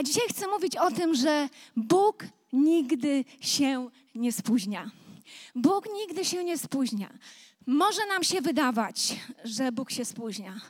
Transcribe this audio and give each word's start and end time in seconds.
A 0.00 0.02
dzisiaj 0.02 0.28
chcę 0.28 0.46
mówić 0.46 0.76
o 0.76 0.90
tym, 0.90 1.14
że 1.14 1.48
Bóg 1.76 2.24
nigdy 2.52 3.24
się 3.40 3.88
nie 4.14 4.32
spóźnia. 4.32 4.90
Bóg 5.54 5.88
nigdy 5.94 6.24
się 6.24 6.44
nie 6.44 6.58
spóźnia. 6.58 7.10
Może 7.66 8.06
nam 8.06 8.24
się 8.24 8.40
wydawać, 8.40 9.16
że 9.44 9.72
Bóg 9.72 9.90
się 9.90 10.04
spóźnia. 10.04 10.60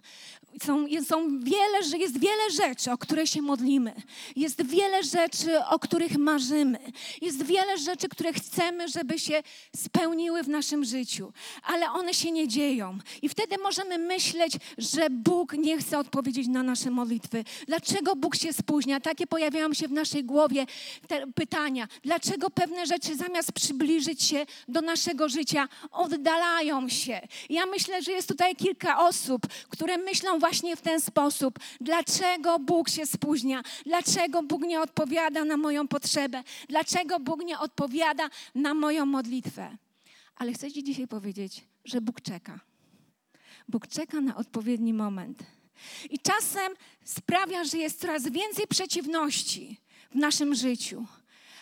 Są, 0.65 0.87
są 1.09 1.41
wiele, 1.41 1.99
jest 1.99 2.19
wiele 2.19 2.51
rzeczy, 2.51 2.93
o 2.93 2.99
które 2.99 3.27
się 3.27 3.43
modlimy. 3.43 3.95
Jest 4.37 4.67
wiele 4.67 5.05
rzeczy, 5.05 5.65
o 5.65 5.79
których 5.79 6.19
marzymy. 6.19 6.79
Jest 7.23 7.43
wiele 7.43 7.79
rzeczy, 7.79 8.09
które 8.09 8.33
chcemy, 8.33 8.89
żeby 8.89 9.19
się 9.19 9.43
spełniły 9.77 10.43
w 10.43 10.49
naszym 10.49 10.85
życiu, 10.85 11.33
ale 11.63 11.91
one 11.91 12.15
się 12.15 12.31
nie 12.31 12.49
dzieją. 12.49 12.99
I 13.23 13.29
wtedy 13.29 13.57
możemy 13.63 13.99
myśleć, 13.99 14.53
że 14.79 15.11
Bóg 15.11 15.53
nie 15.53 15.79
chce 15.79 15.99
odpowiedzieć 15.99 16.49
na 16.49 16.63
nasze 16.63 16.91
modlitwy. 16.91 17.45
Dlaczego 17.67 18.17
Bóg 18.17 18.37
się 18.37 18.53
spóźnia? 18.53 19.01
Takie 19.01 19.27
pojawiają 19.27 19.75
się 19.75 19.89
w 19.89 19.93
naszej 19.93 20.25
głowie 20.25 20.67
pytania. 21.35 21.89
Dlaczego 22.03 22.51
pewne 22.51 22.87
rzeczy 22.87 23.17
zamiast 23.17 23.53
przybliżyć 23.53 24.23
się 24.23 24.47
do 24.69 24.81
naszego 24.81 25.29
życia, 25.29 25.69
oddalają 25.91 26.89
się? 26.89 27.21
Ja 27.51 27.67
myślę, 27.67 28.03
że 28.03 28.13
jest 28.13 28.29
tutaj 28.29 28.57
kilka 28.57 28.99
osób, 28.99 29.47
które 29.69 29.99
myślą 29.99 30.39
właśnie 30.39 30.50
w 30.77 30.81
ten 30.81 31.01
sposób. 31.01 31.59
Dlaczego 31.81 32.59
Bóg 32.59 32.89
się 32.89 33.07
spóźnia? 33.07 33.63
Dlaczego 33.87 34.43
Bóg 34.43 34.63
nie 34.63 34.81
odpowiada 34.81 35.45
na 35.45 35.57
moją 35.57 35.89
potrzebę? 35.89 36.43
Dlaczego 36.69 37.21
Bóg 37.21 37.45
nie 37.45 37.59
odpowiada 37.59 38.31
na 38.55 38.75
moją 38.75 39.07
modlitwę? 39.07 39.77
Ale 40.37 40.53
chcę 40.53 40.73
Ci 40.73 40.85
dzisiaj 40.85 41.09
powiedzieć, 41.09 41.65
że 41.85 42.01
Bóg 42.01 42.21
czeka. 42.21 42.61
Bóg 43.69 43.87
czeka 43.87 44.21
na 44.21 44.37
odpowiedni 44.37 44.95
moment. 44.95 45.43
I 46.11 46.19
czasem 46.19 46.73
sprawia, 47.05 47.65
że 47.65 47.79
jest 47.79 48.01
coraz 48.01 48.29
więcej 48.29 48.67
przeciwności 48.67 49.81
w 50.11 50.15
naszym 50.15 50.55
życiu 50.55 51.07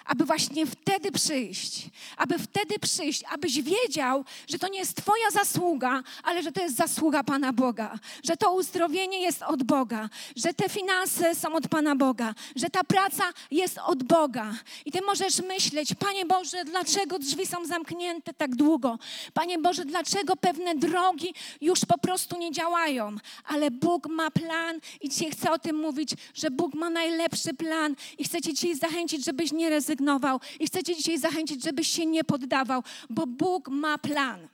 aby 0.09 0.25
właśnie 0.25 0.67
wtedy 0.67 1.13
przyjść, 1.13 1.87
aby 2.17 2.39
wtedy 2.39 2.79
przyjść, 2.79 3.25
abyś 3.31 3.63
wiedział, 3.63 4.25
że 4.49 4.59
to 4.59 4.69
nie 4.69 4.79
jest 4.79 4.97
Twoja 4.97 5.31
zasługa, 5.31 6.03
ale 6.23 6.43
że 6.43 6.53
to 6.53 6.61
jest 6.61 6.77
zasługa 6.77 7.25
Pana 7.25 7.53
Boga, 7.53 7.99
że 8.25 8.37
to 8.37 8.53
uzdrowienie 8.53 9.21
jest 9.21 9.43
od 9.43 9.63
Boga, 9.63 10.09
że 10.37 10.55
te 10.55 10.69
finanse 10.69 11.35
są 11.35 11.55
od 11.55 11.69
Pana 11.69 11.97
Boga, 11.97 12.35
że 12.57 12.71
ta 12.71 12.85
praca 12.85 13.25
jest 13.51 13.79
od 13.79 14.03
Boga. 14.03 14.55
I 14.85 14.93
Ty 14.93 15.01
możesz 15.03 15.43
myśleć, 15.43 15.95
Panie 15.95 16.27
Boże, 16.27 16.65
dlaczego 16.65 17.19
drzwi 17.19 17.47
są 17.47 17.67
zamknięte 17.67 18.35
tak 18.35 18.57
długo? 18.57 18.99
Panie 19.35 19.59
Boże, 19.59 19.85
dlaczego 19.85 20.37
pewne 20.37 20.75
drogi 20.75 21.35
już 21.61 21.81
po 21.85 21.99
prostu 21.99 22.39
nie 22.39 22.53
działają? 22.53 23.17
Ale 23.45 23.71
Bóg 23.71 24.07
ma 24.07 24.31
plan 24.31 24.81
i 25.01 25.09
dzisiaj 25.09 25.31
chcę 25.31 25.53
o 25.53 25.59
tym 25.59 25.77
mówić, 25.77 26.11
że 26.35 26.51
Bóg 26.51 26.75
ma 26.75 26.91
najlepszy 26.91 27.55
plan 27.55 27.95
i 28.19 28.25
chcę 28.25 28.41
Cię 28.41 28.55
dzisiaj 28.55 28.77
zachęcić, 28.77 29.25
żebyś 29.25 29.53
nie 29.53 29.71
rezygnował 29.71 29.98
rezygnował. 29.99 30.41
I 30.61 30.67
chcę 30.67 30.83
Cię 30.83 30.97
dzisiaj 30.97 31.19
zachęcić, 31.19 31.65
żebyś 31.65 31.89
się 31.89 32.07
nie 32.07 32.25
poddawał, 32.25 32.83
bo 33.11 33.27
Bóg 33.27 33.69
ma 33.69 33.99
plan. 33.99 34.49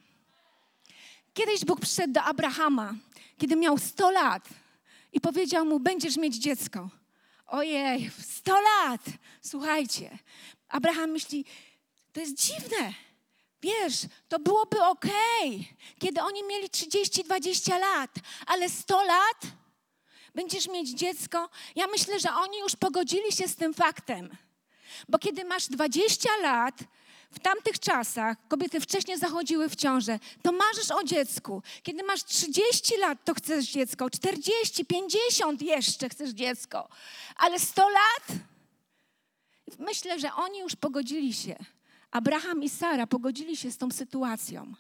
Kiedyś 1.35 1.65
Bóg 1.65 1.81
przyszedł 1.81 2.13
do 2.13 2.23
Abrahama, 2.23 2.95
kiedy 3.39 3.57
miał 3.57 3.79
100 3.79 4.11
lat 4.11 4.49
i 5.13 5.21
powiedział 5.21 5.67
mu: 5.67 5.81
Będziesz 5.81 6.17
mieć 6.17 6.37
dziecko. 6.37 6.89
Ojej, 7.47 8.11
100 8.21 8.53
lat! 8.61 9.01
Słuchajcie, 9.43 10.19
Abraham 10.69 11.11
myśli: 11.11 11.45
To 12.13 12.21
jest 12.21 12.35
dziwne. 12.35 12.93
Wiesz, 13.63 14.07
to 14.29 14.39
byłoby 14.39 14.83
ok, 14.83 15.07
kiedy 15.99 16.23
oni 16.23 16.43
mieli 16.43 16.69
30-20 16.69 17.81
lat, 17.81 18.11
ale 18.47 18.69
100 18.69 19.05
lat 19.05 19.41
będziesz 20.35 20.69
mieć 20.69 20.91
dziecko. 20.91 21.49
Ja 21.77 21.87
myślę, 21.87 22.21
że 22.21 22.29
oni 22.33 22.59
już 22.59 22.77
pogodzili 22.77 23.33
się 23.33 23.49
z 23.49 23.57
tym 23.57 23.75
faktem. 23.75 24.37
Bo 25.09 25.19
kiedy 25.19 25.45
masz 25.45 25.69
20 25.69 26.29
lat, 26.43 26.75
w 27.35 27.39
tamtych 27.39 27.79
czasach 27.79 28.37
kobiety 28.49 28.81
wcześniej 28.81 29.19
zachodziły 29.19 29.69
w 29.69 29.77
ciążę, 29.77 30.19
to 30.43 30.53
marzysz 30.53 30.91
o 30.91 31.05
dziecku. 31.05 31.63
Kiedy 31.83 32.03
masz 32.03 32.25
30 32.25 32.97
lat, 32.97 33.19
to 33.25 33.35
chcesz 33.35 33.65
dziecko, 33.65 34.11
40, 34.11 34.85
50 34.85 35.63
jeszcze 35.63 36.09
chcesz 36.09 36.31
dziecko, 36.31 36.89
ale 37.37 37.61
100 37.61 37.89
lat? 37.89 38.39
Myślę, 39.79 40.21
że 40.21 40.35
oni 40.35 40.59
już 40.59 40.77
pogodzili 40.77 41.35
się. 41.35 41.57
Abraham 42.11 42.63
i 42.63 42.69
Sara 42.69 43.07
pogodzili 43.07 43.57
się 43.57 43.71
z 43.71 43.79
tą 43.79 43.91
sytuacją. 43.91 44.75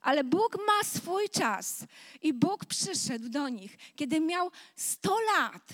Ale 0.00 0.24
Bóg 0.24 0.58
ma 0.66 0.84
swój 0.84 1.28
czas 1.28 1.84
i 2.22 2.32
Bóg 2.32 2.64
przyszedł 2.64 3.28
do 3.28 3.48
nich, 3.48 3.76
kiedy 3.96 4.20
miał 4.20 4.50
100 4.76 5.16
lat, 5.20 5.68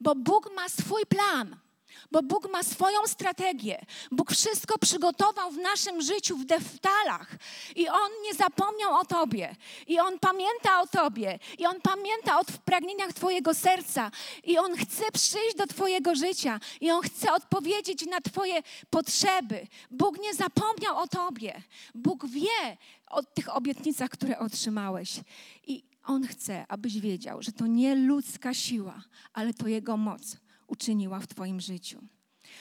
bo 0.00 0.14
Bóg 0.14 0.54
ma 0.54 0.68
swój 0.68 1.06
plan 1.06 1.56
bo 2.10 2.22
Bóg 2.22 2.50
ma 2.52 2.62
swoją 2.62 2.98
strategię. 3.06 3.84
Bóg 4.10 4.32
wszystko 4.32 4.78
przygotował 4.78 5.50
w 5.50 5.58
naszym 5.58 6.02
życiu 6.02 6.36
w 6.36 6.44
detalach 6.44 7.36
i 7.76 7.88
On 7.88 8.10
nie 8.22 8.34
zapomniał 8.34 8.94
o 8.94 9.04
Tobie. 9.04 9.56
I 9.86 9.98
On 9.98 10.18
pamięta 10.18 10.80
o 10.80 10.86
Tobie. 10.86 11.38
I 11.58 11.66
On 11.66 11.80
pamięta 11.80 12.40
o 12.40 12.44
pragnieniach 12.64 13.12
Twojego 13.12 13.54
serca. 13.54 14.10
I 14.44 14.58
On 14.58 14.76
chce 14.76 15.12
przyjść 15.12 15.56
do 15.56 15.66
Twojego 15.66 16.14
życia. 16.14 16.60
I 16.80 16.90
On 16.90 17.02
chce 17.02 17.32
odpowiedzieć 17.32 18.06
na 18.06 18.20
Twoje 18.20 18.62
potrzeby. 18.90 19.66
Bóg 19.90 20.20
nie 20.20 20.34
zapomniał 20.34 20.98
o 20.98 21.08
Tobie. 21.08 21.62
Bóg 21.94 22.26
wie 22.26 22.76
o 23.10 23.22
tych 23.22 23.56
obietnicach, 23.56 24.10
które 24.10 24.38
otrzymałeś. 24.38 25.20
I 25.66 25.82
On 26.04 26.26
chce, 26.26 26.64
abyś 26.68 27.00
wiedział, 27.00 27.42
że 27.42 27.52
to 27.52 27.66
nie 27.66 27.94
ludzka 27.94 28.54
siła, 28.54 29.02
ale 29.32 29.54
to 29.54 29.68
Jego 29.68 29.96
moc 29.96 30.36
uczyniła 30.70 31.20
w 31.20 31.26
Twoim 31.26 31.60
życiu. 31.60 32.02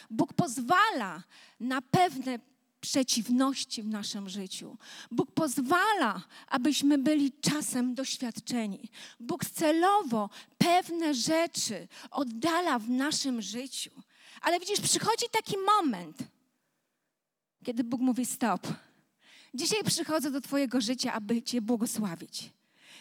Bóg 0.10 0.34
pozwala 0.34 1.24
na 1.60 1.82
pewne 1.82 2.40
przeciwności 2.82 3.84
w 3.84 3.88
naszym 3.88 4.30
życiu. 4.30 4.78
Bóg 5.12 5.32
pozwala, 5.32 6.22
abyśmy 6.48 6.98
byli 6.98 7.32
czasem 7.32 7.96
doświadczeni. 7.96 8.90
Bóg 9.20 9.46
celowo 9.46 10.30
pewne 10.58 11.14
rzeczy 11.14 11.88
oddala 12.12 12.80
w 12.80 12.90
naszym 12.90 13.42
życiu. 13.42 13.92
Ale 14.42 14.60
widzisz, 14.60 14.82
przychodzi 14.82 15.26
taki 15.32 15.56
moment, 15.58 16.18
kiedy 17.64 17.84
Bóg 17.84 18.02
mówi: 18.02 18.26
Stop. 18.26 18.68
Dzisiaj 19.54 19.84
przychodzę 19.84 20.32
do 20.32 20.42
Twojego 20.42 20.82
życia, 20.82 21.14
aby 21.14 21.42
Cię 21.42 21.62
błogosławić. 21.62 22.50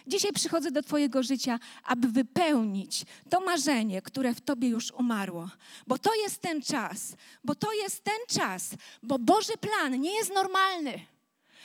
Dzisiaj 0.09 0.33
przychodzę 0.33 0.71
do 0.71 0.83
Twojego 0.83 1.23
życia, 1.23 1.59
aby 1.85 2.09
wypełnić 2.09 3.05
to 3.31 3.41
marzenie, 3.41 4.03
które 4.03 4.35
w 4.35 4.41
Tobie 4.41 4.69
już 4.69 4.91
umarło. 4.93 5.49
Bo 5.87 5.99
to 5.99 6.15
jest 6.15 6.41
ten 6.41 6.63
czas, 6.63 7.17
bo 7.45 7.55
to 7.55 7.73
jest 7.73 8.05
ten 8.05 8.19
czas, 8.29 8.71
bo 9.03 9.19
Boży 9.19 9.57
plan 9.61 10.01
nie 10.01 10.17
jest 10.17 10.35
normalny. 10.35 11.01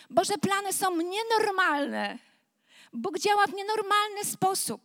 Boże 0.09 0.37
plany 0.37 0.73
są 0.73 0.97
nienormalne. 0.97 2.17
Bóg 2.93 3.19
działa 3.19 3.47
w 3.47 3.53
nienormalny 3.53 4.23
sposób. 4.23 4.81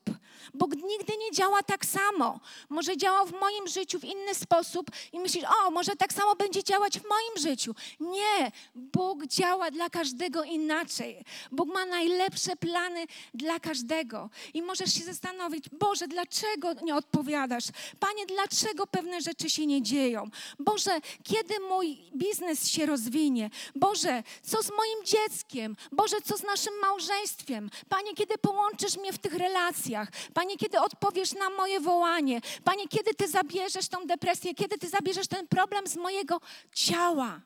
Bóg 0.55 0.75
nigdy 0.77 1.13
nie 1.17 1.33
działa 1.33 1.63
tak 1.63 1.87
samo. 1.87 2.41
Może 2.69 2.97
działa 2.97 3.25
w 3.25 3.33
moim 3.33 3.69
życiu 3.69 4.01
w 4.01 4.05
inny 4.05 4.35
sposób 4.35 4.91
i 5.13 5.21
myślisz, 5.21 5.45
o, 5.45 5.71
może 5.71 5.97
tak 5.97 6.13
samo 6.13 6.35
będzie 6.37 6.65
działać 6.65 7.01
w 7.01 7.09
moim 7.09 7.49
życiu. 7.49 7.75
Nie, 8.01 8.53
Bóg 8.75 9.27
działa 9.27 9.71
dla 9.71 9.91
każdego 9.91 10.45
inaczej. 10.45 11.25
Bóg 11.53 11.69
ma 11.69 11.87
najlepsze 11.87 12.57
plany 12.57 13.07
dla 13.35 13.61
każdego. 13.61 14.31
I 14.55 14.63
możesz 14.63 14.95
się 14.95 15.05
zastanowić, 15.05 15.69
Boże, 15.69 16.09
dlaczego 16.09 16.73
nie 16.83 16.95
odpowiadasz? 16.97 17.65
Panie, 18.01 18.27
dlaczego 18.27 18.87
pewne 18.87 19.21
rzeczy 19.21 19.51
się 19.51 19.67
nie 19.67 19.83
dzieją? 19.83 20.31
Boże, 20.59 21.01
kiedy 21.25 21.61
mój 21.61 21.99
biznes 22.17 22.69
się 22.69 22.87
rozwinie? 22.87 23.51
Boże, 23.75 24.23
co 24.43 24.63
z 24.63 24.71
moim 24.71 25.05
dzieckiem? 25.05 25.77
Boże, 25.93 26.17
co 26.25 26.37
z 26.37 26.43
naszym 26.43 26.75
małżeństwem? 26.81 27.71
Panie, 27.89 28.15
kiedy 28.15 28.39
połączysz 28.39 28.97
mnie 28.97 29.13
w 29.13 29.19
tych 29.19 29.35
relacjach? 29.35 30.09
Panie, 30.35 30.57
kiedy 30.57 30.81
odpowiesz 30.81 31.35
na 31.35 31.51
moje 31.51 31.81
wołanie? 31.81 32.41
Panie, 32.65 32.89
kiedy 32.89 33.15
Ty 33.15 33.29
zabierzesz 33.29 33.89
tą 33.89 34.07
depresję? 34.07 34.55
Kiedy 34.55 34.79
Ty 34.79 34.89
zabierzesz 34.89 35.29
ten 35.29 35.49
problem 35.49 35.87
z 35.87 35.97
mojego 35.97 36.41
ciała? 36.73 37.41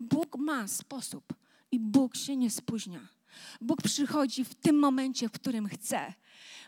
Bóg 0.00 0.36
ma 0.36 0.68
sposób 0.68 1.24
i 1.72 1.80
Bóg 1.80 2.16
się 2.16 2.36
nie 2.36 2.50
spóźnia. 2.50 3.00
Bóg 3.60 3.82
przychodzi 3.82 4.44
w 4.44 4.54
tym 4.54 4.78
momencie, 4.78 5.28
w 5.28 5.32
którym 5.32 5.68
chce 5.68 6.12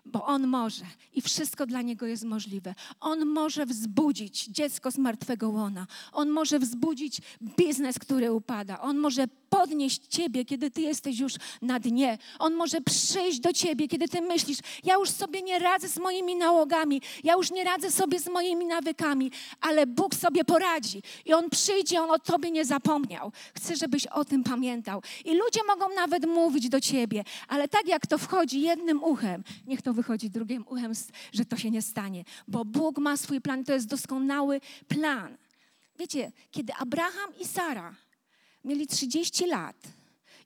bo 0.06 0.25
On 0.26 0.46
może 0.46 0.84
i 1.12 1.22
wszystko 1.22 1.66
dla 1.66 1.82
Niego 1.82 2.06
jest 2.06 2.25
możliwe. 2.25 2.75
On 3.00 3.26
może 3.26 3.66
wzbudzić 3.66 4.46
dziecko 4.46 4.90
z 4.90 4.98
martwego 4.98 5.50
łona. 5.50 5.87
On 6.12 6.31
może 6.31 6.58
wzbudzić 6.58 7.20
biznes, 7.43 7.98
który 7.98 8.32
upada. 8.32 8.81
On 8.81 8.98
może 8.98 9.26
podnieść 9.52 10.06
Ciebie, 10.06 10.44
kiedy 10.44 10.70
Ty 10.70 10.81
jesteś 10.81 11.19
już 11.19 11.34
na 11.62 11.81
dnie. 11.81 12.19
On 12.38 12.54
może 12.54 12.81
przyjść 12.81 13.40
do 13.40 13.52
Ciebie, 13.52 13.88
kiedy 13.88 14.08
Ty 14.08 14.20
myślisz, 14.20 14.58
ja 14.84 14.94
już 14.94 15.10
sobie 15.10 15.43
nie 15.43 15.58
radzę 15.58 15.88
z 15.88 15.99
moimi 15.99 16.37
nałogami, 16.37 17.02
ja 17.25 17.32
już 17.34 17.50
nie 17.50 17.64
radzę 17.64 17.90
sobie 17.90 18.20
z 18.20 18.28
moimi 18.28 18.66
nawykami, 18.66 19.31
ale 19.60 19.87
Bóg 19.87 20.14
sobie 20.14 20.44
poradzi 20.44 21.02
i 21.25 21.34
On 21.34 21.50
przyjdzie, 21.50 22.02
On 22.02 22.10
o 22.10 22.19
Tobie 22.19 22.50
nie 22.50 22.64
zapomniał. 22.64 23.32
Chcę, 23.54 23.76
żebyś 23.76 24.06
o 24.06 24.25
tym 24.25 24.44
pamiętał. 24.44 25.02
I 25.25 25.34
ludzie 25.34 25.60
mogą 25.66 25.94
nawet 25.94 26.26
mówić 26.26 26.69
do 26.69 26.81
Ciebie, 26.81 27.25
ale 27.48 27.69
tak 27.69 27.88
jak 27.88 28.06
to 28.06 28.19
wchodzi 28.19 28.60
jednym 28.60 29.05
uchem, 29.05 29.44
niech 29.66 29.82
to 29.82 29.93
wychodzi 29.93 30.31
drugim 30.31 30.64
uchem, 30.69 30.93
że 31.32 31.44
to 31.44 31.56
się 31.56 31.70
nie 31.70 31.82
stanie. 31.82 32.25
Bo 32.48 32.64
Bóg 32.64 32.98
ma 32.98 33.16
swój 33.16 33.40
plan, 33.40 33.64
to 33.64 33.72
jest 33.72 33.88
doskonały 33.88 34.60
plan. 34.88 35.37
Wiecie, 35.98 36.32
kiedy 36.50 36.72
Abraham 36.75 37.31
i 37.40 37.44
Sara 37.46 37.94
mieli 38.64 38.87
30 38.87 39.47
lat 39.47 39.76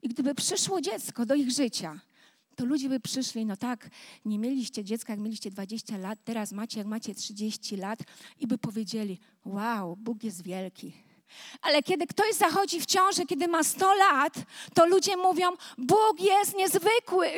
i 0.01 0.09
gdyby 0.09 0.35
przyszło 0.35 0.81
dziecko 0.81 1.25
do 1.25 1.35
ich 1.35 1.51
życia, 1.51 1.99
to 2.55 2.65
ludzie 2.65 2.89
by 2.89 2.99
przyszli, 2.99 3.45
no 3.45 3.57
tak, 3.57 3.89
nie 4.25 4.39
mieliście 4.39 4.83
dziecka, 4.83 5.13
jak 5.13 5.19
mieliście 5.19 5.51
20 5.51 5.97
lat, 5.97 6.19
teraz 6.23 6.51
macie, 6.51 6.79
jak 6.79 6.87
macie 6.87 7.15
30 7.15 7.77
lat 7.77 7.99
i 8.39 8.47
by 8.47 8.57
powiedzieli, 8.57 9.19
wow, 9.45 9.95
Bóg 9.95 10.23
jest 10.23 10.43
wielki. 10.43 10.93
Ale 11.61 11.83
kiedy 11.83 12.07
ktoś 12.07 12.33
zachodzi 12.33 12.81
w 12.81 12.85
ciążę, 12.85 13.25
kiedy 13.25 13.47
ma 13.47 13.63
100 13.63 13.93
lat, 13.93 14.33
to 14.73 14.85
ludzie 14.85 15.17
mówią, 15.17 15.49
Bóg 15.77 16.19
jest 16.19 16.55
niezwykły. 16.55 17.31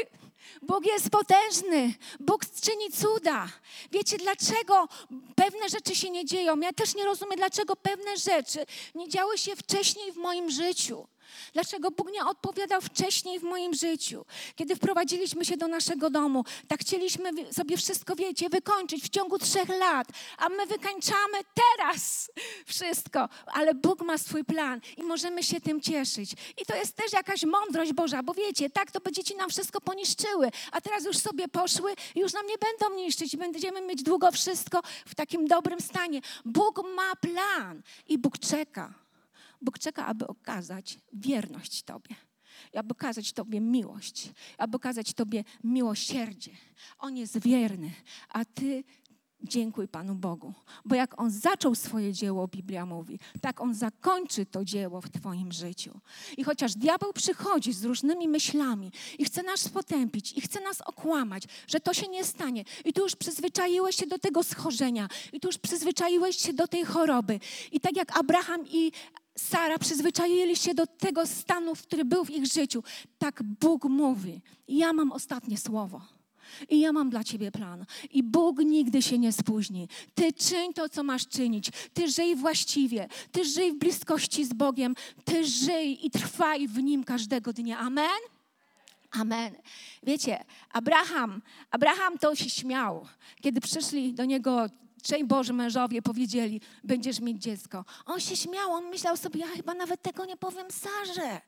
Bóg 0.61 0.85
jest 0.85 1.09
potężny, 1.09 1.93
Bóg 2.19 2.45
czyni 2.61 2.91
cuda. 2.91 3.47
Wiecie, 3.91 4.17
dlaczego 4.17 4.87
pewne 5.35 5.69
rzeczy 5.69 5.95
się 5.95 6.09
nie 6.09 6.25
dzieją? 6.25 6.59
Ja 6.59 6.73
też 6.73 6.95
nie 6.95 7.05
rozumiem, 7.05 7.37
dlaczego 7.37 7.75
pewne 7.75 8.17
rzeczy 8.17 8.65
nie 8.95 9.09
działy 9.09 9.37
się 9.37 9.55
wcześniej 9.55 10.11
w 10.11 10.17
moim 10.17 10.51
życiu. 10.51 11.07
Dlaczego 11.53 11.91
Bóg 11.91 12.11
nie 12.11 12.25
odpowiadał 12.25 12.81
wcześniej 12.81 13.39
w 13.39 13.43
moim 13.43 13.73
życiu? 13.73 14.25
Kiedy 14.55 14.75
wprowadziliśmy 14.75 15.45
się 15.45 15.57
do 15.57 15.67
naszego 15.67 16.09
domu, 16.09 16.43
tak 16.67 16.79
chcieliśmy 16.79 17.53
sobie 17.53 17.77
wszystko, 17.77 18.15
wiecie, 18.15 18.49
wykończyć 18.49 19.03
w 19.03 19.09
ciągu 19.09 19.39
trzech 19.39 19.69
lat, 19.69 20.07
a 20.37 20.49
my 20.49 20.65
wykańczamy 20.65 21.37
teraz 21.53 22.31
wszystko, 22.65 23.29
ale 23.45 23.75
Bóg 23.75 24.01
ma 24.01 24.17
swój 24.17 24.43
plan 24.43 24.81
i 24.97 25.03
możemy 25.03 25.43
się 25.43 25.61
tym 25.61 25.81
cieszyć. 25.81 26.31
I 26.61 26.65
to 26.65 26.75
jest 26.75 26.95
też 26.95 27.13
jakaś 27.13 27.43
mądrość 27.43 27.93
Boża, 27.93 28.23
bo 28.23 28.33
wiecie, 28.33 28.69
tak 28.69 28.91
to 28.91 28.99
będziecie 28.99 29.35
nam 29.35 29.49
wszystko 29.49 29.81
poniszczyły, 29.81 30.49
a 30.71 30.81
teraz 30.81 31.05
już 31.05 31.17
sobie 31.17 31.47
poszły 31.47 31.93
i 32.15 32.19
już 32.19 32.33
nam 32.33 32.45
nie 32.47 32.57
będą 32.57 32.95
niszczyć 32.95 33.35
będziemy 33.39 33.81
mieć 33.81 34.03
długo 34.03 34.31
wszystko 34.31 34.81
w 35.05 35.15
takim 35.15 35.47
dobrym 35.47 35.81
stanie. 35.81 36.21
Bóg 36.45 36.81
ma 36.95 37.15
plan 37.15 37.81
i 38.07 38.17
Bóg 38.17 38.39
czeka. 38.39 38.93
Bóg 39.61 39.79
czeka, 39.79 40.05
aby 40.05 40.27
okazać 40.27 40.99
wierność 41.13 41.83
Tobie, 41.83 42.15
aby 42.73 42.91
okazać 42.91 43.33
Tobie 43.33 43.61
miłość, 43.61 44.31
aby 44.57 44.77
okazać 44.77 45.13
Tobie 45.13 45.43
miłosierdzie. 45.63 46.51
On 46.99 47.17
jest 47.17 47.39
wierny, 47.39 47.91
a 48.29 48.45
Ty 48.45 48.83
Dziękuj 49.43 49.87
Panu 49.87 50.15
Bogu, 50.15 50.53
bo 50.85 50.95
jak 50.95 51.21
On 51.21 51.31
zaczął 51.31 51.75
swoje 51.75 52.13
dzieło, 52.13 52.47
Biblia 52.47 52.85
mówi, 52.85 53.19
tak 53.41 53.61
On 53.61 53.75
zakończy 53.75 54.45
to 54.45 54.65
dzieło 54.65 55.01
w 55.01 55.09
Twoim 55.09 55.51
życiu. 55.51 55.99
I 56.37 56.43
chociaż 56.43 56.75
diabeł 56.75 57.13
przychodzi 57.13 57.73
z 57.73 57.83
różnymi 57.83 58.27
myślami 58.27 58.91
i 59.19 59.25
chce 59.25 59.43
nas 59.43 59.69
potępić, 59.69 60.33
i 60.37 60.41
chce 60.41 60.61
nas 60.61 60.81
okłamać, 60.81 61.43
że 61.67 61.79
to 61.79 61.93
się 61.93 62.07
nie 62.07 62.23
stanie, 62.23 62.63
i 62.85 62.93
tu 62.93 63.01
już 63.01 63.15
przyzwyczaiłeś 63.15 63.95
się 63.95 64.07
do 64.07 64.19
tego 64.19 64.43
schorzenia, 64.43 65.07
i 65.33 65.39
tu 65.39 65.47
już 65.47 65.57
przyzwyczaiłeś 65.57 66.37
się 66.37 66.53
do 66.53 66.67
tej 66.67 66.85
choroby. 66.85 67.39
I 67.71 67.79
tak 67.79 67.95
jak 67.95 68.19
Abraham 68.19 68.67
i 68.67 68.91
Sara 69.39 69.77
przyzwyczaili 69.77 70.55
się 70.55 70.73
do 70.73 70.87
tego 70.87 71.27
stanu, 71.27 71.73
który 71.75 72.05
był 72.05 72.25
w 72.25 72.29
ich 72.29 72.45
życiu. 72.45 72.83
Tak 73.17 73.43
Bóg 73.43 73.83
mówi. 73.83 74.41
Ja 74.67 74.93
mam 74.93 75.11
ostatnie 75.11 75.57
słowo. 75.57 76.01
I 76.69 76.79
ja 76.79 76.93
mam 76.93 77.09
dla 77.09 77.23
ciebie 77.23 77.51
plan. 77.51 77.85
I 78.11 78.23
Bóg 78.23 78.59
nigdy 78.59 79.01
się 79.01 79.17
nie 79.17 79.33
spóźni. 79.33 79.87
Ty 80.15 80.33
czyń 80.33 80.73
to, 80.73 80.89
co 80.89 81.03
masz 81.03 81.27
czynić. 81.27 81.69
Ty 81.93 82.07
żyj 82.07 82.35
właściwie. 82.35 83.07
Ty 83.31 83.45
żyj 83.45 83.71
w 83.71 83.75
bliskości 83.75 84.45
z 84.45 84.53
Bogiem. 84.53 84.95
Ty 85.25 85.45
żyj 85.45 86.05
i 86.05 86.11
trwaj 86.11 86.67
w 86.67 86.83
Nim 86.83 87.03
każdego 87.03 87.53
dnia. 87.53 87.79
Amen? 87.79 88.19
Amen. 89.11 89.55
Wiecie, 90.03 90.43
Abraham, 90.69 91.41
Abraham 91.71 92.17
to 92.17 92.35
się 92.35 92.49
śmiał, 92.49 93.07
kiedy 93.41 93.61
przyszli 93.61 94.13
do 94.13 94.25
niego 94.25 94.65
trzej 95.01 95.25
Boży 95.25 95.53
mężowie 95.53 96.01
powiedzieli, 96.01 96.61
będziesz 96.83 97.19
mieć 97.19 97.41
dziecko. 97.41 97.85
On 98.05 98.19
się 98.19 98.35
śmiał, 98.35 98.71
on 98.71 98.85
myślał 98.85 99.17
sobie, 99.17 99.39
ja 99.39 99.47
chyba 99.47 99.73
nawet 99.73 100.01
tego 100.01 100.25
nie 100.25 100.37
powiem 100.37 100.67
Sarze, 100.71 101.41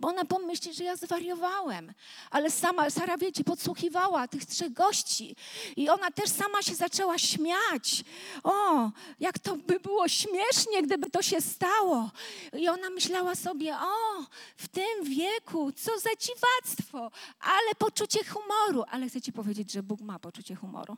bo 0.00 0.08
ona 0.08 0.24
pomyśli, 0.24 0.74
że 0.74 0.84
ja 0.84 0.96
zwariowałem. 0.96 1.92
Ale 2.30 2.50
sama, 2.50 2.90
Sara, 2.90 3.18
wiecie, 3.18 3.44
podsłuchiwała 3.44 4.28
tych 4.28 4.44
trzech 4.44 4.72
gości 4.72 5.36
i 5.76 5.88
ona 5.88 6.10
też 6.10 6.30
sama 6.30 6.62
się 6.62 6.74
zaczęła 6.74 7.18
śmiać. 7.18 8.04
O, 8.44 8.90
jak 9.20 9.38
to 9.38 9.56
by 9.56 9.80
było 9.80 10.08
śmiesznie, 10.08 10.82
gdyby 10.82 11.10
to 11.10 11.22
się 11.22 11.40
stało. 11.40 12.10
I 12.58 12.68
ona 12.68 12.90
myślała 12.90 13.34
sobie, 13.34 13.76
o, 13.76 14.24
w 14.56 14.68
tym 14.68 15.04
wieku, 15.04 15.72
co 15.72 15.98
za 15.98 16.10
dziwactwo, 16.20 17.10
ale 17.40 17.74
poczucie 17.78 18.24
humoru. 18.24 18.84
Ale 18.90 19.08
chcę 19.08 19.20
ci 19.20 19.32
powiedzieć, 19.32 19.72
że 19.72 19.82
Bóg 19.82 20.00
ma 20.00 20.18
poczucie 20.18 20.54
humoru 20.54 20.96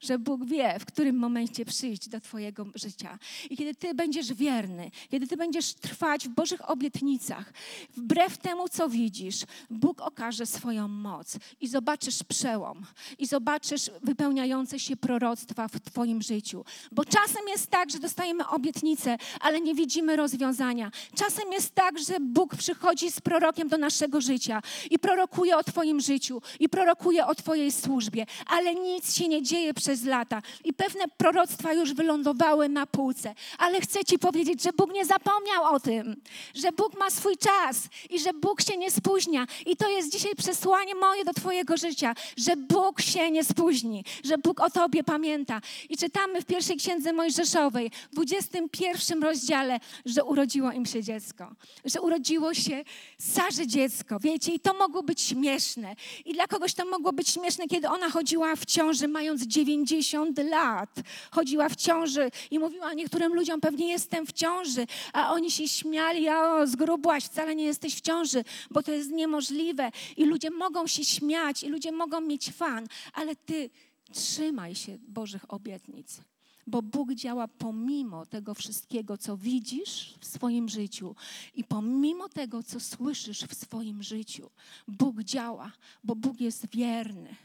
że 0.00 0.18
Bóg 0.18 0.44
wie, 0.44 0.78
w 0.78 0.84
którym 0.84 1.16
momencie 1.16 1.64
przyjść 1.64 2.08
do 2.08 2.20
Twojego 2.20 2.66
życia. 2.74 3.18
I 3.50 3.56
kiedy 3.56 3.74
Ty 3.74 3.94
będziesz 3.94 4.32
wierny, 4.32 4.90
kiedy 5.10 5.26
Ty 5.26 5.36
będziesz 5.36 5.74
trwać 5.74 6.28
w 6.28 6.30
Bożych 6.30 6.70
obietnicach, 6.70 7.52
wbrew 7.96 8.38
temu, 8.38 8.68
co 8.68 8.88
widzisz, 8.88 9.36
Bóg 9.70 10.00
okaże 10.00 10.46
swoją 10.46 10.88
moc 10.88 11.36
i 11.60 11.68
zobaczysz 11.68 12.22
przełom, 12.22 12.86
i 13.18 13.26
zobaczysz 13.26 13.90
wypełniające 14.02 14.78
się 14.78 14.96
proroctwa 14.96 15.68
w 15.68 15.80
Twoim 15.80 16.22
życiu. 16.22 16.64
Bo 16.92 17.04
czasem 17.04 17.48
jest 17.48 17.66
tak, 17.66 17.90
że 17.90 17.98
dostajemy 17.98 18.48
obietnice, 18.48 19.16
ale 19.40 19.60
nie 19.60 19.74
widzimy 19.74 20.16
rozwiązania. 20.16 20.90
Czasem 21.14 21.52
jest 21.52 21.74
tak, 21.74 21.98
że 21.98 22.20
Bóg 22.20 22.56
przychodzi 22.56 23.10
z 23.10 23.20
prorokiem 23.20 23.68
do 23.68 23.78
naszego 23.78 24.20
życia 24.20 24.62
i 24.90 24.98
prorokuje 24.98 25.56
o 25.56 25.64
Twoim 25.64 26.00
życiu, 26.00 26.42
i 26.60 26.68
prorokuje 26.68 27.26
o 27.26 27.34
Twojej 27.34 27.72
służbie, 27.72 28.26
ale 28.46 28.74
nic 28.74 29.14
się 29.14 29.28
nie 29.28 29.42
dzieje 29.42 29.74
przez 29.76 30.04
lata 30.04 30.42
i 30.64 30.72
pewne 30.72 31.04
proroctwa 31.16 31.72
już 31.72 31.94
wylądowały 31.94 32.68
na 32.68 32.86
półce. 32.86 33.34
Ale 33.58 33.80
chcę 33.80 34.04
Ci 34.04 34.18
powiedzieć, 34.18 34.62
że 34.62 34.72
Bóg 34.72 34.92
nie 34.92 35.04
zapomniał 35.04 35.74
o 35.74 35.80
tym, 35.80 36.16
że 36.54 36.72
Bóg 36.72 36.98
ma 36.98 37.10
swój 37.10 37.36
czas 37.36 37.82
i 38.10 38.20
że 38.20 38.32
Bóg 38.32 38.62
się 38.62 38.76
nie 38.76 38.90
spóźnia. 38.90 39.46
I 39.66 39.76
to 39.76 39.88
jest 39.88 40.12
dzisiaj 40.12 40.34
przesłanie 40.36 40.94
moje 40.94 41.24
do 41.24 41.32
Twojego 41.32 41.76
życia, 41.76 42.14
że 42.36 42.56
Bóg 42.56 43.00
się 43.00 43.30
nie 43.30 43.44
spóźni, 43.44 44.04
że 44.24 44.38
Bóg 44.38 44.60
o 44.60 44.70
Tobie 44.70 45.04
pamięta. 45.04 45.60
I 45.88 45.96
czytamy 45.96 46.42
w 46.42 46.44
pierwszej 46.44 46.76
księdze 46.76 47.12
Mojżeszowej, 47.12 47.90
w 48.12 48.14
21 48.14 49.22
rozdziale, 49.22 49.80
że 50.04 50.24
urodziło 50.24 50.72
im 50.72 50.86
się 50.86 51.02
dziecko, 51.02 51.52
że 51.84 52.00
urodziło 52.00 52.54
się 52.54 52.84
Sarze 53.18 53.66
dziecko. 53.66 54.18
Wiecie, 54.20 54.52
i 54.52 54.60
to 54.60 54.74
mogło 54.74 55.02
być 55.02 55.20
śmieszne. 55.20 55.96
I 56.24 56.34
dla 56.34 56.46
kogoś 56.46 56.74
to 56.74 56.84
mogło 56.84 57.12
być 57.12 57.28
śmieszne, 57.28 57.66
kiedy 57.66 57.88
ona 57.88 58.10
chodziła 58.10 58.56
w 58.56 58.64
ciąży, 58.64 59.08
mając 59.08 59.42
9 59.42 59.65
50 59.66 60.38
lat. 60.38 61.00
Chodziła 61.30 61.68
w 61.68 61.76
ciąży 61.76 62.30
i 62.50 62.58
mówiła 62.58 62.94
niektórym 62.94 63.34
ludziom, 63.34 63.60
pewnie 63.60 63.88
jestem 63.88 64.26
w 64.26 64.32
ciąży, 64.32 64.86
a 65.12 65.32
oni 65.32 65.50
się 65.50 65.68
śmiali, 65.68 66.28
a 66.28 66.66
zgrubłaś, 66.66 67.24
wcale 67.24 67.54
nie 67.54 67.64
jesteś 67.64 67.94
w 67.94 68.00
ciąży, 68.00 68.44
bo 68.70 68.82
to 68.82 68.92
jest 68.92 69.10
niemożliwe. 69.10 69.90
I 70.16 70.24
ludzie 70.24 70.50
mogą 70.50 70.86
się 70.86 71.04
śmiać, 71.04 71.62
i 71.62 71.68
ludzie 71.68 71.92
mogą 71.92 72.20
mieć 72.20 72.50
fan, 72.50 72.86
ale 73.12 73.36
ty 73.36 73.70
trzymaj 74.12 74.74
się 74.74 74.98
Bożych 75.08 75.52
obietnic 75.52 76.20
bo 76.66 76.82
Bóg 76.82 77.14
działa 77.14 77.48
pomimo 77.48 78.26
tego 78.26 78.54
wszystkiego, 78.54 79.18
co 79.18 79.36
widzisz 79.36 80.14
w 80.20 80.26
swoim 80.26 80.68
życiu 80.68 81.14
i 81.54 81.64
pomimo 81.64 82.28
tego, 82.28 82.62
co 82.62 82.80
słyszysz 82.80 83.42
w 83.42 83.54
swoim 83.54 84.02
życiu. 84.02 84.50
Bóg 84.88 85.22
działa, 85.22 85.72
bo 86.04 86.14
Bóg 86.16 86.40
jest 86.40 86.66
wierny 86.66 87.36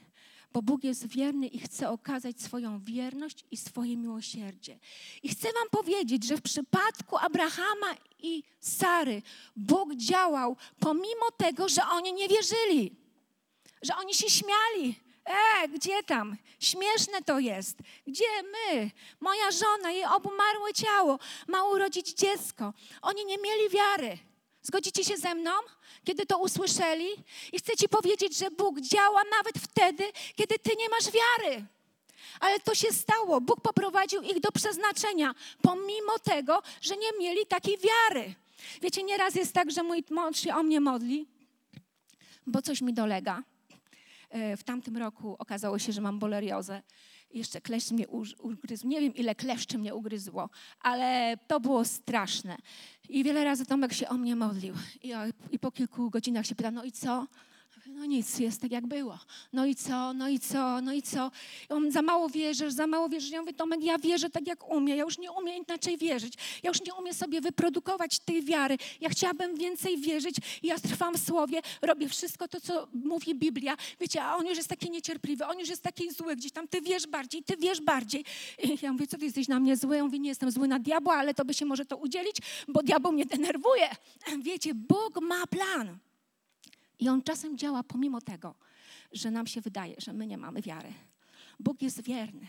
bo 0.53 0.61
Bóg 0.61 0.83
jest 0.83 1.07
wierny 1.07 1.47
i 1.47 1.59
chce 1.59 1.89
okazać 1.89 2.41
swoją 2.41 2.79
wierność 2.79 3.45
i 3.51 3.57
swoje 3.57 3.97
miłosierdzie. 3.97 4.79
I 5.23 5.29
chcę 5.29 5.47
Wam 5.53 5.83
powiedzieć, 5.83 6.25
że 6.25 6.37
w 6.37 6.41
przypadku 6.41 7.17
Abrahama 7.17 7.95
i 8.19 8.43
Sary 8.59 9.21
Bóg 9.55 9.95
działał 9.95 10.57
pomimo 10.79 11.31
tego, 11.37 11.69
że 11.69 11.81
oni 11.91 12.13
nie 12.13 12.27
wierzyli, 12.27 12.95
że 13.81 13.95
oni 13.95 14.13
się 14.13 14.29
śmiali. 14.29 14.95
E, 15.25 15.67
gdzie 15.67 16.03
tam? 16.03 16.37
Śmieszne 16.59 17.21
to 17.21 17.39
jest. 17.39 17.77
Gdzie 18.07 18.25
my? 18.43 18.91
Moja 19.19 19.51
żona, 19.51 19.91
jej 19.91 20.05
obumarłe 20.05 20.73
ciało 20.73 21.19
ma 21.47 21.63
urodzić 21.63 22.13
dziecko. 22.13 22.73
Oni 23.01 23.25
nie 23.25 23.37
mieli 23.37 23.69
wiary. 23.69 24.30
Zgodzicie 24.63 25.03
się 25.03 25.17
ze 25.17 25.35
mną, 25.35 25.51
kiedy 26.03 26.25
to 26.25 26.37
usłyszeli? 26.37 27.07
I 27.53 27.59
chcę 27.59 27.73
Ci 27.77 27.89
powiedzieć, 27.89 28.37
że 28.37 28.51
Bóg 28.51 28.81
działa 28.81 29.21
nawet 29.37 29.57
wtedy, 29.57 30.03
kiedy 30.35 30.59
Ty 30.59 30.71
nie 30.75 30.89
masz 30.89 31.05
wiary. 31.05 31.65
Ale 32.39 32.59
to 32.59 32.75
się 32.75 32.91
stało. 32.91 33.41
Bóg 33.41 33.61
poprowadził 33.61 34.21
ich 34.21 34.39
do 34.39 34.51
przeznaczenia, 34.51 35.35
pomimo 35.61 36.19
tego, 36.23 36.61
że 36.81 36.97
nie 36.97 37.11
mieli 37.19 37.45
takiej 37.45 37.77
wiary. 37.77 38.33
Wiecie, 38.81 39.03
nieraz 39.03 39.35
jest 39.35 39.53
tak, 39.53 39.71
że 39.71 39.83
mój 39.83 40.03
mąż 40.09 40.39
się 40.39 40.55
o 40.55 40.63
mnie 40.63 40.79
modli, 40.79 41.27
bo 42.47 42.61
coś 42.61 42.81
mi 42.81 42.93
dolega. 42.93 43.43
E, 44.29 44.57
w 44.57 44.63
tamtym 44.63 44.97
roku 44.97 45.35
okazało 45.39 45.79
się, 45.79 45.91
że 45.91 46.01
mam 46.01 46.19
boleriozę 46.19 46.81
jeszcze 47.33 47.61
kleszcz 47.61 47.91
mnie 47.91 48.07
ugryzł. 48.39 48.87
Nie 48.87 49.01
wiem, 49.01 49.15
ile 49.15 49.35
kleszczy 49.35 49.77
mnie 49.77 49.95
ugryzło, 49.95 50.49
ale 50.81 51.37
to 51.47 51.59
było 51.59 51.85
straszne. 51.85 52.57
I 53.09 53.23
wiele 53.23 53.43
razy 53.43 53.65
Tomek 53.65 53.93
się 53.93 54.09
o 54.09 54.17
mnie 54.17 54.35
modlił. 54.35 54.75
I, 55.03 55.11
I 55.51 55.59
po 55.59 55.71
kilku 55.71 56.09
godzinach 56.09 56.45
się 56.45 56.55
pyta, 56.55 56.71
no 56.71 56.83
i 56.83 56.91
co? 56.91 57.27
No 57.93 58.05
nic, 58.05 58.39
jest 58.39 58.61
tak 58.61 58.71
jak 58.71 58.87
było. 58.87 59.19
No 59.53 59.65
i 59.65 59.75
co, 59.75 60.13
no 60.13 60.29
i 60.29 60.39
co, 60.39 60.81
no 60.81 60.93
i 60.93 61.01
co? 61.01 61.31
On 61.69 61.91
za 61.91 62.01
mało 62.01 62.29
wierzysz, 62.29 62.73
za 62.73 62.87
mało 62.87 63.09
wierzysz. 63.09 63.31
Ja 63.31 63.41
mówię, 63.41 63.53
Tomek, 63.53 63.83
ja 63.83 63.97
wierzę 63.97 64.29
tak 64.29 64.47
jak 64.47 64.69
umiem. 64.71 64.97
Ja 64.97 65.03
już 65.03 65.17
nie 65.17 65.31
umiem 65.31 65.63
inaczej 65.67 65.97
wierzyć. 65.97 66.33
Ja 66.63 66.69
już 66.69 66.81
nie 66.81 66.93
umiem 66.93 67.13
sobie 67.13 67.41
wyprodukować 67.41 68.19
tej 68.19 68.43
wiary. 68.43 68.77
Ja 69.01 69.09
chciałabym 69.09 69.55
więcej 69.55 69.97
wierzyć 69.97 70.35
i 70.63 70.67
ja 70.67 70.79
trwam 70.79 71.13
w 71.13 71.19
słowie, 71.19 71.61
robię 71.81 72.09
wszystko 72.09 72.47
to, 72.47 72.61
co 72.61 72.87
mówi 72.93 73.35
Biblia. 73.35 73.77
Wiecie, 73.99 74.23
a 74.23 74.35
on 74.35 74.47
już 74.47 74.57
jest 74.57 74.69
taki 74.69 74.91
niecierpliwy, 74.91 75.45
on 75.45 75.59
już 75.59 75.69
jest 75.69 75.83
taki 75.83 76.11
zły 76.11 76.35
gdzieś 76.35 76.51
tam. 76.51 76.67
Ty 76.67 76.81
wiesz 76.81 77.07
bardziej, 77.07 77.43
ty 77.43 77.57
wiesz 77.57 77.81
bardziej. 77.81 78.25
I 78.63 78.77
ja 78.81 78.91
mówię, 78.93 79.07
co 79.07 79.17
ty 79.17 79.25
jesteś 79.25 79.47
na 79.47 79.59
mnie 79.59 79.77
zły? 79.77 79.95
Ja 79.97 80.03
mówię, 80.03 80.19
nie 80.19 80.29
jestem 80.29 80.51
zły 80.51 80.67
na 80.67 80.79
diabła, 80.79 81.15
ale 81.15 81.33
to 81.33 81.45
by 81.45 81.53
się 81.53 81.65
może 81.65 81.85
to 81.85 81.97
udzielić, 81.97 82.37
bo 82.67 82.83
diabeł 82.83 83.11
mnie 83.11 83.25
denerwuje. 83.25 83.89
Wiecie, 84.41 84.73
Bóg 84.73 85.21
ma 85.21 85.47
plan. 85.47 85.97
I 87.01 87.09
on 87.09 87.23
czasem 87.23 87.57
działa 87.57 87.83
pomimo 87.83 88.21
tego, 88.21 88.55
że 89.11 89.31
nam 89.31 89.47
się 89.47 89.61
wydaje, 89.61 89.95
że 89.97 90.13
my 90.13 90.27
nie 90.27 90.37
mamy 90.37 90.61
wiary. 90.61 90.93
Bóg 91.59 91.81
jest 91.81 92.01
wierny 92.01 92.47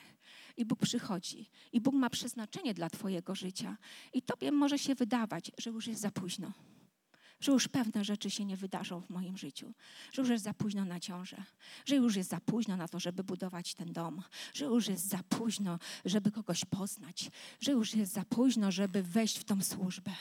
i 0.57 0.65
Bóg 0.65 0.81
przychodzi 0.81 1.51
i 1.73 1.81
Bóg 1.81 1.95
ma 1.95 2.11
przeznaczenie 2.11 2.75
dla 2.75 2.91
Twojego 2.91 3.35
życia. 3.35 3.77
I 4.13 4.23
Tobie 4.23 4.53
może 4.53 4.79
się 4.79 4.95
wydawać, 4.95 5.53
że 5.59 5.71
już 5.71 5.87
jest 5.87 6.01
za 6.01 6.11
późno. 6.11 6.53
Że 7.41 7.53
już 7.53 7.69
pewne 7.69 8.05
rzeczy 8.05 8.31
się 8.31 8.45
nie 8.45 8.57
wydarzą 8.57 9.01
w 9.01 9.11
moim 9.11 9.37
życiu, 9.37 9.73
że 10.13 10.23
już 10.23 10.31
jest 10.31 10.45
za 10.45 10.55
późno 10.55 10.85
na 10.85 11.01
ciążę, 11.01 11.37
że 11.85 11.97
już 11.97 12.17
jest 12.17 12.31
za 12.31 12.41
późno 12.41 12.77
na 12.77 12.89
to, 12.89 13.01
żeby 13.01 13.25
budować 13.25 13.75
ten 13.75 13.93
dom, 13.93 14.23
że 14.55 14.65
już 14.65 14.89
jest 14.89 15.09
za 15.09 15.23
późno, 15.29 15.79
żeby 16.05 16.31
kogoś 16.31 16.65
poznać, 16.65 17.31
że 17.61 17.73
już 17.73 17.95
jest 17.95 18.13
za 18.13 18.25
późno, 18.25 18.73
żeby 18.73 19.03
wejść 19.03 19.39
w 19.39 19.45
tą 19.45 19.63
służbę 19.63 20.13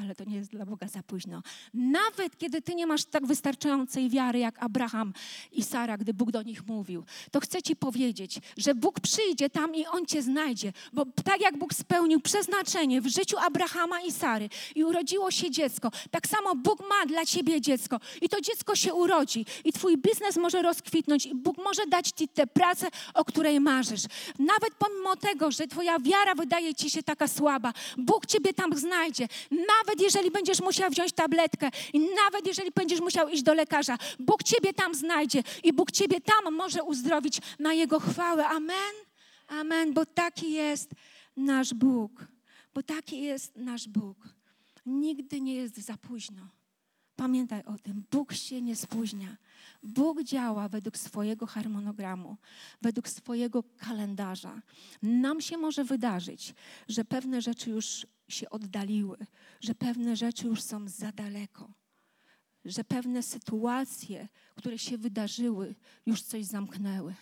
ale 0.00 0.14
to 0.14 0.24
nie 0.24 0.36
jest 0.36 0.50
dla 0.50 0.66
Boga 0.66 0.88
za 0.88 1.02
późno. 1.02 1.42
Nawet 1.74 2.38
kiedy 2.38 2.62
ty 2.62 2.74
nie 2.74 2.86
masz 2.86 3.04
tak 3.04 3.26
wystarczającej 3.26 4.10
wiary 4.10 4.38
jak 4.38 4.62
Abraham 4.62 5.12
i 5.52 5.62
Sara, 5.62 5.98
gdy 5.98 6.14
Bóg 6.14 6.30
do 6.30 6.42
nich 6.42 6.66
mówił, 6.66 7.04
to 7.30 7.40
chcę 7.40 7.62
ci 7.62 7.76
powiedzieć, 7.76 8.38
że 8.56 8.74
Bóg 8.74 9.00
przyjdzie 9.00 9.50
tam 9.50 9.74
i 9.74 9.86
on 9.86 10.06
cię 10.06 10.22
znajdzie, 10.22 10.72
bo 10.92 11.06
tak 11.24 11.40
jak 11.40 11.58
Bóg 11.58 11.74
spełnił 11.74 12.20
przeznaczenie 12.20 13.00
w 13.00 13.06
życiu 13.06 13.38
Abrahama 13.38 14.00
i 14.00 14.12
Sary 14.12 14.48
i 14.74 14.84
urodziło 14.84 15.30
się 15.30 15.50
dziecko, 15.50 15.90
tak 16.10 16.26
samo 16.26 16.54
Bóg 16.54 16.80
ma 16.80 17.06
dla 17.06 17.24
ciebie 17.26 17.60
dziecko 17.60 18.00
i 18.22 18.28
to 18.28 18.40
dziecko 18.40 18.76
się 18.76 18.94
urodzi 18.94 19.46
i 19.64 19.72
twój 19.72 19.96
biznes 19.96 20.36
może 20.36 20.62
rozkwitnąć 20.62 21.26
i 21.26 21.34
Bóg 21.34 21.56
może 21.58 21.86
dać 21.86 22.08
ci 22.08 22.28
tę 22.28 22.46
pracę, 22.46 22.86
o 23.14 23.24
której 23.24 23.60
marzysz. 23.60 24.02
Nawet 24.38 24.74
pomimo 24.78 25.16
tego, 25.16 25.50
że 25.50 25.66
twoja 25.66 25.98
wiara 25.98 26.34
wydaje 26.34 26.74
ci 26.74 26.90
się 26.90 27.02
taka 27.02 27.28
słaba, 27.28 27.72
Bóg 27.96 28.26
ciebie 28.26 28.54
tam 28.54 28.78
znajdzie. 28.78 29.28
Nawet 29.50 29.87
nawet 29.88 30.00
jeżeli 30.00 30.30
będziesz 30.30 30.60
musiał 30.60 30.90
wziąć 30.90 31.12
tabletkę 31.12 31.70
i 31.92 32.00
nawet 32.00 32.46
jeżeli 32.46 32.70
będziesz 32.70 33.00
musiał 33.00 33.28
iść 33.28 33.42
do 33.42 33.54
lekarza, 33.54 33.98
Bóg 34.18 34.42
Ciebie 34.42 34.72
tam 34.72 34.94
znajdzie 34.94 35.42
i 35.64 35.72
Bóg 35.72 35.90
Ciebie 35.90 36.20
tam 36.20 36.54
może 36.54 36.82
uzdrowić 36.84 37.40
na 37.58 37.72
Jego 37.72 38.00
chwałę. 38.00 38.46
Amen? 38.46 38.94
Amen, 39.48 39.94
bo 39.94 40.06
taki 40.06 40.52
jest 40.52 40.90
nasz 41.36 41.74
Bóg. 41.74 42.26
Bo 42.74 42.82
taki 42.82 43.22
jest 43.22 43.56
nasz 43.56 43.88
Bóg. 43.88 44.16
Nigdy 44.86 45.40
nie 45.40 45.54
jest 45.54 45.76
za 45.76 45.96
późno. 45.96 46.48
Pamiętaj 47.16 47.62
o 47.64 47.78
tym. 47.78 48.04
Bóg 48.10 48.32
się 48.32 48.62
nie 48.62 48.76
spóźnia. 48.76 49.36
Bóg 49.82 50.22
działa 50.22 50.68
według 50.68 50.96
swojego 50.96 51.46
harmonogramu, 51.46 52.36
według 52.82 53.08
swojego 53.08 53.62
kalendarza. 53.62 54.62
Nam 55.02 55.40
się 55.40 55.56
może 55.56 55.84
wydarzyć, 55.84 56.54
że 56.88 57.04
pewne 57.04 57.42
rzeczy 57.42 57.70
już 57.70 58.06
się 58.28 58.50
oddaliły, 58.50 59.16
że 59.60 59.74
pewne 59.74 60.16
rzeczy 60.16 60.46
już 60.46 60.62
są 60.62 60.88
za 60.88 61.12
daleko, 61.12 61.72
że 62.64 62.84
pewne 62.84 63.22
sytuacje, 63.22 64.28
które 64.56 64.78
się 64.78 64.98
wydarzyły, 64.98 65.74
już 66.06 66.22
coś 66.22 66.44
zamknęły. 66.44 67.14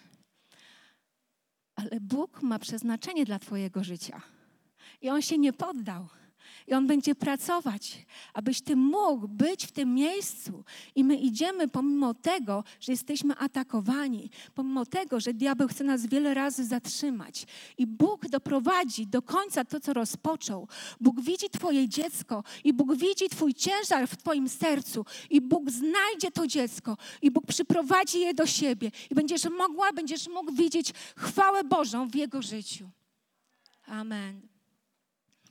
Ale 1.75 2.00
Bóg 2.00 2.42
ma 2.42 2.58
przeznaczenie 2.58 3.25
dla 3.25 3.38
Twojego 3.38 3.84
życia 3.84 4.22
i 5.00 5.08
On 5.10 5.22
się 5.22 5.38
nie 5.38 5.52
poddał. 5.52 6.08
I 6.66 6.75
On 6.75 6.86
będzie 6.86 7.14
pracować, 7.14 8.06
abyś 8.34 8.60
Ty 8.60 8.76
mógł 8.76 9.28
być 9.28 9.66
w 9.66 9.72
tym 9.72 9.94
miejscu. 9.94 10.64
I 10.94 11.04
my 11.04 11.16
idziemy 11.16 11.68
pomimo 11.68 12.14
tego, 12.14 12.64
że 12.80 12.92
jesteśmy 12.92 13.36
atakowani, 13.36 14.30
pomimo 14.54 14.86
tego, 14.86 15.20
że 15.20 15.34
diabeł 15.34 15.68
chce 15.68 15.84
nas 15.84 16.06
wiele 16.06 16.34
razy 16.34 16.64
zatrzymać. 16.64 17.46
I 17.78 17.86
Bóg 17.86 18.28
doprowadzi 18.28 19.06
do 19.06 19.22
końca 19.22 19.64
to, 19.64 19.80
co 19.80 19.92
rozpoczął. 19.92 20.68
Bóg 21.00 21.20
widzi 21.20 21.50
Twoje 21.50 21.88
dziecko 21.88 22.44
i 22.64 22.72
Bóg 22.72 22.96
widzi 22.96 23.28
Twój 23.28 23.54
ciężar 23.54 24.08
w 24.08 24.16
Twoim 24.16 24.48
sercu. 24.48 25.04
I 25.30 25.40
Bóg 25.40 25.70
znajdzie 25.70 26.30
to 26.30 26.46
dziecko 26.46 26.96
i 27.22 27.30
Bóg 27.30 27.46
przyprowadzi 27.46 28.20
je 28.20 28.34
do 28.34 28.46
siebie. 28.46 28.90
I 29.10 29.14
będziesz 29.14 29.44
mogła, 29.44 29.92
będziesz 29.92 30.28
mógł 30.28 30.52
widzieć 30.52 30.92
chwałę 31.16 31.64
Bożą 31.64 32.08
w 32.08 32.14
jego 32.14 32.42
życiu. 32.42 32.90
Amen. 33.86 34.55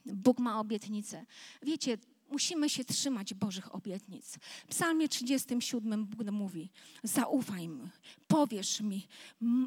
Bóg 0.06 0.40
ma 0.40 0.60
obietnicę. 0.60 1.26
Wiecie, 1.64 1.98
musimy 2.30 2.70
się 2.70 2.86
trzymać 2.86 3.34
Bożych 3.34 3.76
obietnic. 3.76 4.38
W 4.68 4.70
Psalmie 4.70 5.10
37 5.10 6.06
Bóg 6.06 6.32
mówi: 6.32 6.70
Zaufaj 7.04 7.68
mi, 7.68 7.90
powiesz 8.28 8.82
mi 8.82 9.08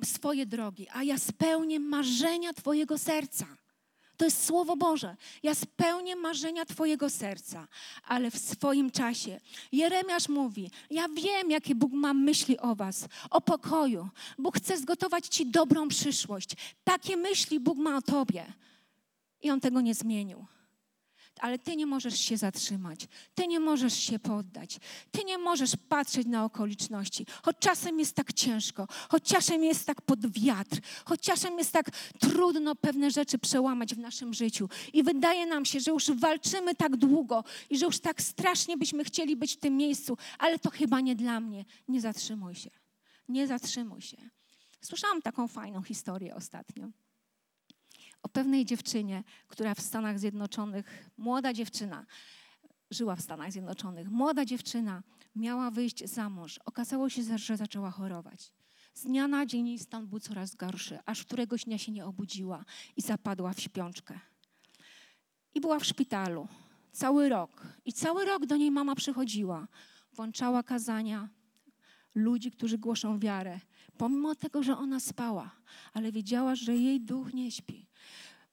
swoje 0.04 0.46
drogi, 0.46 0.86
a 0.92 1.02
ja 1.02 1.18
spełnię 1.18 1.80
marzenia 1.80 2.52
Twojego 2.52 2.98
serca. 2.98 3.46
To 4.16 4.24
jest 4.24 4.44
Słowo 4.44 4.76
Boże. 4.76 5.16
Ja 5.42 5.54
spełnię 5.54 6.16
marzenia 6.16 6.64
Twojego 6.64 7.10
serca, 7.10 7.68
ale 8.04 8.30
w 8.30 8.38
swoim 8.38 8.90
czasie. 8.90 9.40
Jeremiasz 9.72 10.28
mówi: 10.28 10.70
Ja 10.90 11.08
wiem, 11.08 11.50
jakie 11.50 11.74
Bóg 11.74 11.92
ma 11.92 12.14
myśli 12.14 12.58
o 12.58 12.74
Was, 12.74 13.08
o 13.30 13.40
pokoju. 13.40 14.08
Bóg 14.38 14.56
chce 14.56 14.78
zgotować 14.78 15.26
Ci 15.28 15.46
dobrą 15.46 15.88
przyszłość. 15.88 16.50
Takie 16.84 17.16
myśli 17.16 17.60
Bóg 17.60 17.78
ma 17.78 17.96
o 17.96 18.02
Tobie. 18.02 18.46
I 19.42 19.50
on 19.50 19.60
tego 19.60 19.80
nie 19.80 19.94
zmienił. 19.94 20.46
Ale 21.40 21.58
ty 21.58 21.76
nie 21.76 21.86
możesz 21.86 22.20
się 22.20 22.36
zatrzymać, 22.36 23.08
ty 23.34 23.46
nie 23.46 23.60
możesz 23.60 23.94
się 23.94 24.18
poddać, 24.18 24.78
ty 25.10 25.24
nie 25.24 25.38
możesz 25.38 25.76
patrzeć 25.88 26.26
na 26.26 26.44
okoliczności. 26.44 27.26
Choć 27.42 27.56
czasem 27.58 27.98
jest 27.98 28.16
tak 28.16 28.32
ciężko, 28.32 28.86
choć 29.08 29.22
czasem 29.22 29.64
jest 29.64 29.86
tak 29.86 30.02
pod 30.02 30.32
wiatr, 30.32 30.78
choć 31.04 31.20
czasem 31.20 31.58
jest 31.58 31.72
tak 31.72 31.90
trudno 32.20 32.74
pewne 32.74 33.10
rzeczy 33.10 33.38
przełamać 33.38 33.94
w 33.94 33.98
naszym 33.98 34.34
życiu. 34.34 34.68
I 34.92 35.02
wydaje 35.02 35.46
nam 35.46 35.64
się, 35.64 35.80
że 35.80 35.90
już 35.90 36.10
walczymy 36.10 36.74
tak 36.74 36.96
długo 36.96 37.44
i 37.70 37.78
że 37.78 37.86
już 37.86 38.00
tak 38.00 38.22
strasznie 38.22 38.76
byśmy 38.76 39.04
chcieli 39.04 39.36
być 39.36 39.52
w 39.52 39.60
tym 39.60 39.76
miejscu, 39.76 40.16
ale 40.38 40.58
to 40.58 40.70
chyba 40.70 41.00
nie 41.00 41.16
dla 41.16 41.40
mnie. 41.40 41.64
Nie 41.88 42.00
zatrzymuj 42.00 42.54
się. 42.54 42.70
Nie 43.28 43.46
zatrzymuj 43.46 44.00
się. 44.00 44.16
Słyszałam 44.80 45.22
taką 45.22 45.48
fajną 45.48 45.82
historię 45.82 46.34
ostatnio 46.34 46.88
o 48.22 48.28
pewnej 48.28 48.64
dziewczynie, 48.64 49.24
która 49.48 49.74
w 49.74 49.80
Stanach 49.80 50.18
Zjednoczonych, 50.18 51.10
młoda 51.16 51.52
dziewczyna, 51.52 52.06
żyła 52.90 53.16
w 53.16 53.20
Stanach 53.20 53.52
Zjednoczonych, 53.52 54.10
młoda 54.10 54.44
dziewczyna 54.44 55.02
miała 55.36 55.70
wyjść 55.70 56.04
za 56.04 56.30
mąż. 56.30 56.58
Okazało 56.64 57.08
się, 57.08 57.38
że 57.38 57.56
zaczęła 57.56 57.90
chorować. 57.90 58.52
Z 58.94 59.02
dnia 59.02 59.28
na 59.28 59.46
dzień 59.46 59.68
jej 59.68 59.78
stan 59.78 60.06
był 60.06 60.20
coraz 60.20 60.54
gorszy, 60.54 60.98
aż 61.06 61.24
któregoś 61.24 61.64
dnia 61.64 61.78
się 61.78 61.92
nie 61.92 62.06
obudziła 62.06 62.64
i 62.96 63.02
zapadła 63.02 63.52
w 63.52 63.60
śpiączkę. 63.60 64.20
I 65.54 65.60
była 65.60 65.78
w 65.78 65.84
szpitalu 65.84 66.48
cały 66.92 67.28
rok. 67.28 67.66
I 67.84 67.92
cały 67.92 68.24
rok 68.24 68.46
do 68.46 68.56
niej 68.56 68.70
mama 68.70 68.94
przychodziła, 68.94 69.68
włączała 70.12 70.62
kazania, 70.62 71.28
ludzi, 72.14 72.50
którzy 72.50 72.78
głoszą 72.78 73.18
wiarę, 73.18 73.60
pomimo 73.98 74.34
tego, 74.34 74.62
że 74.62 74.76
ona 74.78 75.00
spała, 75.00 75.50
ale 75.92 76.12
wiedziała, 76.12 76.54
że 76.54 76.76
jej 76.76 77.00
duch 77.00 77.34
nie 77.34 77.50
śpi. 77.50 77.87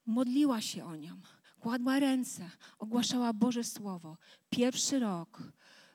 Modliła 0.06 0.60
się 0.60 0.84
o 0.84 0.96
nią, 0.96 1.20
kładła 1.60 1.98
ręce, 1.98 2.50
ogłaszała 2.78 3.32
Boże 3.32 3.64
Słowo. 3.64 4.16
Pierwszy 4.50 4.98
rok, 4.98 5.42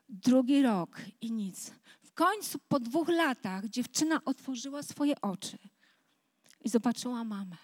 drugi 0.10 0.62
rok 0.62 1.02
i 1.22 1.32
nic. 1.32 1.72
W 2.02 2.14
końcu 2.14 2.60
po 2.68 2.80
dwóch 2.80 3.08
latach 3.08 3.66
dziewczyna 3.66 4.22
otworzyła 4.26 4.84
swoje 4.84 5.22
oczy 5.22 5.58
i 6.62 6.70
zobaczyła 6.70 7.24
mamę. 7.24 7.58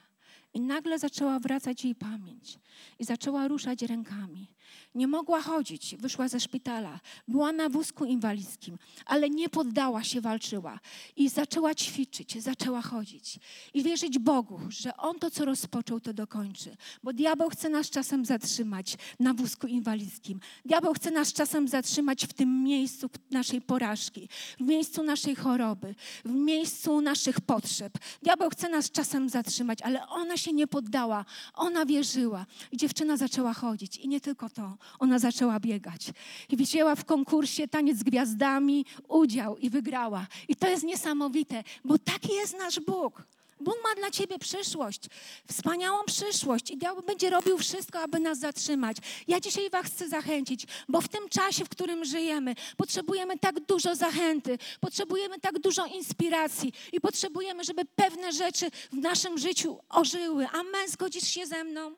I 0.58 0.62
nagle 0.62 1.00
zaczęła 1.00 1.40
wracać 1.40 1.84
jej 1.84 1.96
pamięć 1.96 2.60
i 3.00 3.06
zaczęła 3.06 3.48
ruszać 3.48 3.82
rękami. 3.82 4.48
Nie 4.96 5.08
mogła 5.08 5.42
chodzić, 5.42 5.96
wyszła 6.00 6.28
ze 6.28 6.40
szpitala, 6.40 7.00
była 7.28 7.52
na 7.52 7.70
wózku 7.70 8.06
inwalidzkim, 8.06 8.78
ale 9.06 9.30
nie 9.30 9.50
poddała 9.50 10.04
się, 10.04 10.22
walczyła 10.22 10.80
i 11.16 11.30
zaczęła 11.30 11.76
ćwiczyć, 11.76 12.44
zaczęła 12.44 12.82
chodzić 12.82 13.40
i 13.74 13.84
wierzyć 13.84 14.20
Bogu, 14.20 14.60
że 14.70 14.98
On 14.98 15.20
to, 15.20 15.32
co 15.32 15.46
rozpoczął, 15.46 16.00
to 16.00 16.14
dokończy. 16.14 16.78
Bo 17.04 17.14
diabeł 17.14 17.50
chce 17.50 17.70
nas 17.70 17.90
czasem 17.90 18.26
zatrzymać 18.26 18.98
na 19.20 19.34
wózku 19.34 19.68
inwalidzkim. 19.68 20.40
Diabeł 20.66 20.94
chce 20.94 21.12
nas 21.12 21.34
czasem 21.34 21.68
zatrzymać 21.68 22.26
w 22.26 22.34
tym 22.34 22.64
miejscu 22.64 23.10
naszej 23.32 23.62
porażki, 23.62 24.30
w 24.60 24.62
miejscu 24.62 25.04
naszej 25.04 25.36
choroby, 25.36 25.96
w 26.26 26.32
miejscu 26.32 27.02
naszych 27.02 27.42
potrzeb. 27.42 27.94
Diabeł 28.22 28.50
chce 28.50 28.70
nas 28.70 28.92
czasem 28.92 29.30
zatrzymać, 29.30 29.82
ale 29.82 30.08
ona 30.08 30.38
się 30.38 30.47
się 30.48 30.54
nie 30.54 30.68
poddała. 30.68 31.26
Ona 31.54 31.86
wierzyła. 31.86 32.46
I 32.72 32.78
dziewczyna 32.78 33.18
zaczęła 33.18 33.54
chodzić. 33.54 33.98
I 33.98 34.08
nie 34.08 34.22
tylko 34.22 34.50
to, 34.50 34.78
ona 35.00 35.20
zaczęła 35.20 35.60
biegać. 35.60 36.12
I 36.50 36.58
wzięła 36.58 36.96
w 36.96 37.06
konkursie 37.06 37.68
Taniec 37.68 37.98
z 37.98 38.04
Gwiazdami 38.04 38.86
udział 39.08 39.58
i 39.58 39.70
wygrała. 39.70 40.28
I 40.48 40.56
to 40.56 40.68
jest 40.68 40.84
niesamowite, 40.84 41.64
bo 41.86 41.98
taki 41.98 42.34
jest 42.34 42.58
nasz 42.58 42.80
Bóg. 42.80 43.24
Bóg 43.60 43.76
ma 43.84 43.96
dla 43.96 44.12
ciebie 44.12 44.40
przyszłość, 44.40 45.02
wspaniałą 45.48 46.04
przyszłość 46.06 46.72
i 46.72 46.78
będzie 47.06 47.30
robił 47.30 47.58
wszystko, 47.58 48.00
aby 48.00 48.20
nas 48.20 48.40
zatrzymać. 48.40 48.98
Ja 49.28 49.40
dzisiaj 49.40 49.70
Was 49.70 49.86
chcę 49.86 50.10
zachęcić, 50.10 50.68
bo 50.90 51.02
w 51.02 51.08
tym 51.08 51.30
czasie, 51.30 51.66
w 51.66 51.70
którym 51.70 52.06
żyjemy, 52.06 52.56
potrzebujemy 52.78 53.40
tak 53.40 53.60
dużo 53.60 53.96
zachęty, 53.96 54.58
potrzebujemy 54.80 55.40
tak 55.40 55.60
dużo 55.60 55.86
inspiracji 55.86 56.74
i 56.94 57.02
potrzebujemy, 57.02 57.64
żeby 57.64 57.86
pewne 57.86 58.34
rzeczy 58.34 58.72
w 58.92 58.98
naszym 58.98 59.38
życiu 59.38 59.80
ożyły. 59.90 60.48
Amen, 60.48 60.90
zgodzisz 60.90 61.28
się 61.28 61.46
ze 61.46 61.64
mną? 61.64 61.96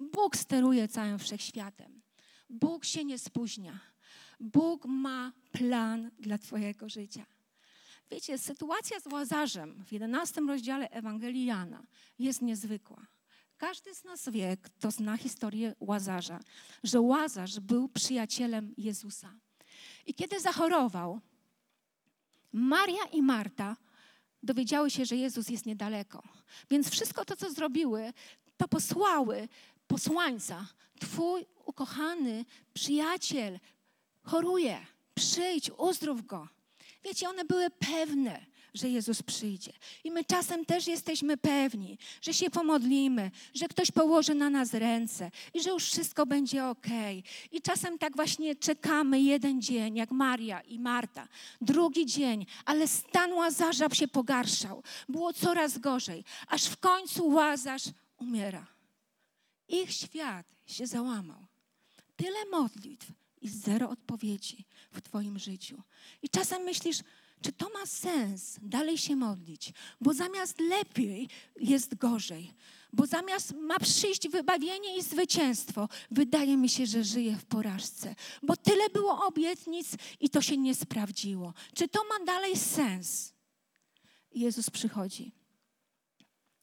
Bóg 0.00 0.36
steruje 0.36 0.88
całym 0.88 1.18
wszechświatem. 1.18 2.00
Bóg 2.50 2.84
się 2.84 3.04
nie 3.04 3.18
spóźnia. 3.18 3.80
Bóg 4.40 4.84
ma 4.86 5.32
plan 5.52 6.10
dla 6.18 6.38
Twojego 6.38 6.88
życia. 6.88 7.24
Wiecie, 8.10 8.38
sytuacja 8.38 9.00
z 9.00 9.06
Łazarzem 9.06 9.84
w 9.84 9.92
11 9.92 10.40
rozdziale 10.40 10.90
Ewangelii 10.90 11.44
Jana 11.44 11.82
jest 12.18 12.42
niezwykła. 12.42 13.06
Każdy 13.56 13.94
z 13.94 14.04
nas 14.04 14.28
wie, 14.28 14.56
kto 14.56 14.90
zna 14.90 15.16
historię 15.16 15.74
Łazarza, 15.80 16.40
że 16.82 17.00
Łazarz 17.00 17.60
był 17.60 17.88
przyjacielem 17.88 18.74
Jezusa. 18.76 19.32
I 20.06 20.14
kiedy 20.14 20.40
zachorował, 20.40 21.20
Maria 22.52 23.04
i 23.12 23.22
Marta 23.22 23.76
dowiedziały 24.42 24.90
się, 24.90 25.04
że 25.04 25.16
Jezus 25.16 25.48
jest 25.48 25.66
niedaleko. 25.66 26.22
Więc 26.70 26.90
wszystko 26.90 27.24
to, 27.24 27.36
co 27.36 27.52
zrobiły, 27.52 28.12
to 28.56 28.68
posłały 28.68 29.48
posłańca. 29.86 30.66
Twój 31.00 31.46
ukochany 31.64 32.44
przyjaciel 32.74 33.60
choruje. 34.22 34.86
Przyjdź, 35.14 35.70
uzdrów 35.78 36.26
go. 36.26 36.48
Wiecie, 37.04 37.28
one 37.28 37.44
były 37.44 37.70
pewne, 37.70 38.46
że 38.74 38.88
Jezus 38.88 39.22
przyjdzie. 39.22 39.72
I 40.04 40.10
my 40.10 40.24
czasem 40.24 40.66
też 40.66 40.86
jesteśmy 40.86 41.36
pewni, 41.36 41.98
że 42.22 42.34
się 42.34 42.50
pomodlimy, 42.50 43.30
że 43.54 43.68
ktoś 43.68 43.90
położy 43.90 44.34
na 44.34 44.50
nas 44.50 44.74
ręce 44.74 45.30
i 45.54 45.62
że 45.62 45.70
już 45.70 45.84
wszystko 45.84 46.26
będzie 46.26 46.66
ok. 46.66 46.86
I 47.52 47.62
czasem 47.62 47.98
tak 47.98 48.16
właśnie 48.16 48.56
czekamy 48.56 49.20
jeden 49.20 49.62
dzień, 49.62 49.96
jak 49.96 50.10
Maria 50.10 50.60
i 50.60 50.78
Marta, 50.78 51.28
drugi 51.60 52.06
dzień, 52.06 52.46
ale 52.64 52.88
stan 52.88 53.32
Łazarza 53.32 53.88
się 53.88 54.08
pogarszał. 54.08 54.82
Było 55.08 55.32
coraz 55.32 55.78
gorzej, 55.78 56.24
aż 56.48 56.64
w 56.64 56.76
końcu 56.76 57.28
Łazarz 57.28 57.84
umiera. 58.18 58.66
Ich 59.68 59.92
świat 59.92 60.46
się 60.66 60.86
załamał. 60.86 61.46
Tyle 62.16 62.46
modlitw, 62.50 63.06
i 63.40 63.48
zero 63.48 63.90
odpowiedzi 63.90 64.64
w 64.92 65.00
Twoim 65.02 65.38
życiu. 65.38 65.82
I 66.22 66.28
czasem 66.28 66.62
myślisz, 66.62 66.98
czy 67.42 67.52
to 67.52 67.68
ma 67.70 67.86
sens 67.86 68.58
dalej 68.62 68.98
się 68.98 69.16
modlić, 69.16 69.72
bo 70.00 70.14
zamiast 70.14 70.60
lepiej 70.60 71.28
jest 71.60 71.94
gorzej, 71.94 72.52
bo 72.92 73.06
zamiast 73.06 73.54
ma 73.54 73.78
przyjść 73.78 74.28
wybawienie 74.28 74.98
i 74.98 75.02
zwycięstwo, 75.02 75.88
wydaje 76.10 76.56
mi 76.56 76.68
się, 76.68 76.86
że 76.86 77.04
żyję 77.04 77.36
w 77.36 77.44
porażce, 77.44 78.14
bo 78.42 78.56
tyle 78.56 78.90
było 78.90 79.26
obietnic 79.26 79.96
i 80.20 80.30
to 80.30 80.42
się 80.42 80.56
nie 80.56 80.74
sprawdziło. 80.74 81.54
Czy 81.74 81.88
to 81.88 82.00
ma 82.04 82.24
dalej 82.24 82.56
sens? 82.56 83.32
Jezus 84.32 84.70
przychodzi. 84.70 85.32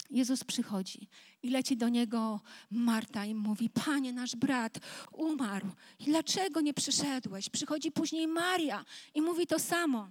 Jezus 0.09 0.43
przychodzi 0.43 1.07
i 1.43 1.49
leci 1.49 1.77
do 1.77 1.89
niego 1.89 2.41
Marta 2.71 3.25
i 3.25 3.35
mówi: 3.35 3.69
Panie, 3.69 4.13
nasz 4.13 4.35
brat 4.35 4.79
umarł. 5.13 5.67
I 5.99 6.03
dlaczego 6.03 6.61
nie 6.61 6.73
przyszedłeś? 6.73 7.49
Przychodzi 7.49 7.91
później 7.91 8.27
Maria 8.27 8.85
i 9.13 9.21
mówi 9.21 9.47
to 9.47 9.59
samo. 9.59 10.09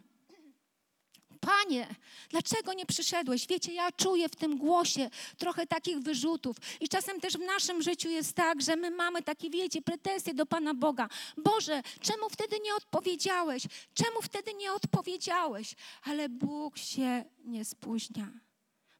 Panie, 1.41 1.95
dlaczego 2.31 2.73
nie 2.73 2.87
przyszedłeś? 2.87 3.47
Wiecie, 3.47 3.73
ja 3.73 3.93
czuję 3.93 4.29
w 4.29 4.37
tym 4.37 4.59
głosie 4.59 5.11
trochę 5.39 5.67
takich 5.67 5.99
wyrzutów. 5.99 6.57
I 6.81 6.89
czasem 6.89 7.21
też 7.21 7.35
w 7.35 7.41
naszym 7.41 7.83
życiu 7.83 8.09
jest 8.09 8.33
tak, 8.35 8.63
że 8.63 8.77
my 8.77 8.91
mamy 8.91 9.23
takie, 9.23 9.51
wiecie, 9.51 9.83
pretensje 9.83 10.35
do 10.35 10.47
Pana 10.47 10.75
Boga. 10.75 11.09
Boże, 11.37 11.83
czemu 12.01 12.31
wtedy 12.31 12.57
nie 12.65 12.75
odpowiedziałeś? 12.75 13.63
Czemu 13.95 14.23
wtedy 14.23 14.55
nie 14.55 14.73
odpowiedziałeś? 14.73 15.75
Ale 16.03 16.29
Bóg 16.29 16.79
się 16.79 17.25
nie 17.45 17.65
spóźnia. 17.65 18.29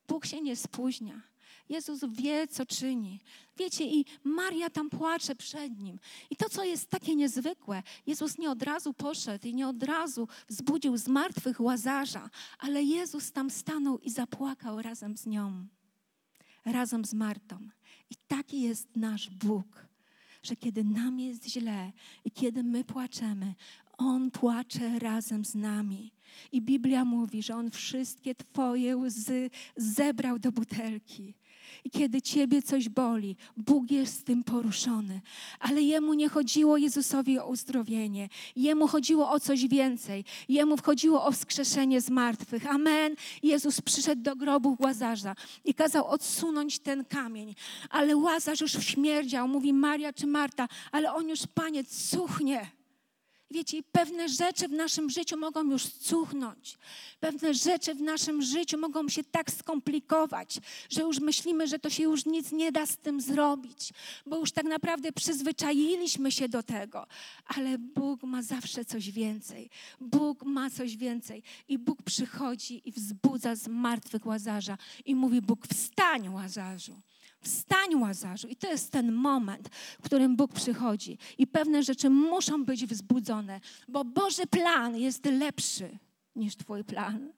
Bóg 0.09 0.27
się 0.27 0.41
nie 0.41 0.57
spóźnia. 0.57 1.23
Jezus 1.69 2.01
wie, 2.09 2.49
co 2.49 2.67
czyni. 2.67 3.21
Wiecie, 3.57 3.85
i 3.85 4.05
Maria 4.25 4.71
tam 4.71 4.91
płacze 4.91 5.35
przed 5.35 5.79
nim. 5.79 5.99
I 6.31 6.37
to, 6.37 6.49
co 6.49 6.65
jest 6.65 6.91
takie 6.91 7.15
niezwykłe, 7.15 7.83
Jezus 8.07 8.39
nie 8.39 8.51
od 8.51 8.63
razu 8.63 8.95
poszedł 8.95 9.49
i 9.49 9.55
nie 9.55 9.69
od 9.69 9.83
razu 9.83 10.29
wzbudził 10.49 10.97
z 10.97 11.09
martwych 11.09 11.61
łazarza, 11.61 12.31
ale 12.59 12.83
Jezus 12.83 13.33
tam 13.33 13.51
stanął 13.51 13.99
i 13.99 14.11
zapłakał 14.11 14.83
razem 14.83 15.17
z 15.17 15.27
nią, 15.27 15.67
razem 16.65 17.05
z 17.05 17.15
Martą. 17.15 17.59
I 18.11 18.15
taki 18.29 18.63
jest 18.63 18.97
nasz 18.97 19.31
Bóg, 19.31 19.87
że 20.43 20.57
kiedy 20.57 20.85
nam 20.85 21.21
jest 21.21 21.49
źle 21.49 21.93
i 22.25 22.31
kiedy 22.31 22.63
my 22.63 22.85
płaczemy, 22.85 23.55
On 23.99 24.31
płacze 24.31 24.99
razem 24.99 25.45
z 25.45 25.55
nami. 25.55 26.16
I 26.53 26.63
Biblia 26.63 27.05
mówi, 27.05 27.43
że 27.43 27.57
On 27.57 27.71
wszystkie 27.71 28.35
Twoje 28.35 28.97
łzy 28.97 29.51
zebrał 29.77 30.39
do 30.39 30.53
butelki. 30.53 31.35
I 31.85 31.91
kiedy 31.91 32.23
Ciebie 32.23 32.63
coś 32.63 32.89
boli, 32.89 33.37
Bóg 33.57 33.91
jest 33.91 34.27
tym 34.27 34.45
poruszony. 34.45 35.21
Ale 35.61 35.83
Jemu 35.83 36.15
nie 36.15 36.29
chodziło 36.29 36.77
Jezusowi 36.77 37.39
o 37.39 37.49
uzdrowienie. 37.49 38.29
Jemu 38.57 38.89
chodziło 38.89 39.31
o 39.31 39.41
coś 39.41 39.69
więcej. 39.69 40.25
Jemu 40.49 40.77
chodziło 40.83 41.25
o 41.25 41.33
wskrzeszenie 41.33 42.01
z 42.01 42.11
martwych. 42.11 42.67
Amen. 42.67 43.15
Jezus 43.43 43.81
przyszedł 43.81 44.23
do 44.23 44.37
grobu 44.37 44.77
Łazarza 44.79 45.35
i 45.65 45.75
kazał 45.75 46.07
odsunąć 46.07 46.79
ten 46.79 47.05
kamień. 47.05 47.55
Ale 47.91 48.17
Łazarz 48.17 48.61
już 48.61 48.73
śmierdział. 48.73 49.49
Mówi 49.49 49.73
Maria 49.73 50.13
czy 50.13 50.27
Marta, 50.27 50.69
ale 50.93 51.13
on 51.13 51.29
już, 51.29 51.41
Panie, 51.55 51.85
cuchnie. 51.85 52.71
Wiecie, 53.51 53.83
pewne 53.93 54.29
rzeczy 54.29 54.69
w 54.69 54.73
naszym 54.73 55.11
życiu 55.11 55.37
mogą 55.37 55.71
już 55.71 55.87
cuchnąć. 55.87 56.79
Pewne 57.21 57.55
rzeczy 57.55 57.95
w 57.95 58.01
naszym 58.01 58.43
życiu 58.43 58.79
mogą 58.79 59.09
się 59.09 59.25
tak 59.25 59.51
skomplikować, 59.51 60.59
że 60.91 61.01
już 61.01 61.21
myślimy, 61.21 61.69
że 61.69 61.79
to 61.79 61.91
się 61.91 62.03
już 62.03 62.27
nic 62.27 62.53
nie 62.53 62.73
da 62.73 62.87
z 62.87 62.97
tym 62.97 63.21
zrobić, 63.21 63.93
bo 64.27 64.39
już 64.39 64.53
tak 64.53 64.65
naprawdę 64.65 65.13
przyzwyczailiśmy 65.13 66.33
się 66.33 66.49
do 66.49 66.63
tego. 66.63 67.07
Ale 67.47 67.79
Bóg 67.79 68.23
ma 68.23 68.43
zawsze 68.43 68.85
coś 68.85 69.11
więcej. 69.11 69.71
Bóg 70.01 70.45
ma 70.45 70.71
coś 70.71 70.97
więcej. 70.97 71.43
I 71.69 71.79
Bóg 71.79 72.03
przychodzi 72.03 72.89
i 72.89 72.93
wzbudza 72.93 73.55
z 73.55 73.69
martwych 73.69 74.27
łazarza 74.27 74.79
i 75.05 75.15
mówi: 75.15 75.41
Bóg, 75.43 75.67
wstań, 75.67 76.29
łazarzu. 76.29 77.03
Wstań, 77.47 77.95
Łazarzu. 77.95 78.49
I 78.49 78.57
to 78.57 78.71
jest 78.71 78.93
ten 78.93 79.13
moment, 79.13 79.69
w 80.01 80.03
którym 80.03 80.37
Bóg 80.37 80.53
przychodzi. 80.53 81.19
I 81.39 81.47
pewne 81.47 81.83
rzeczy 81.83 82.11
muszą 82.11 82.65
być 82.65 82.87
wzbudzone, 82.87 83.61
bo 83.89 84.05
Boży 84.05 84.47
plan 84.47 84.97
jest 84.97 85.27
lepszy 85.27 85.99
niż 86.37 86.57
Twój 86.57 86.85
plan. 86.85 87.33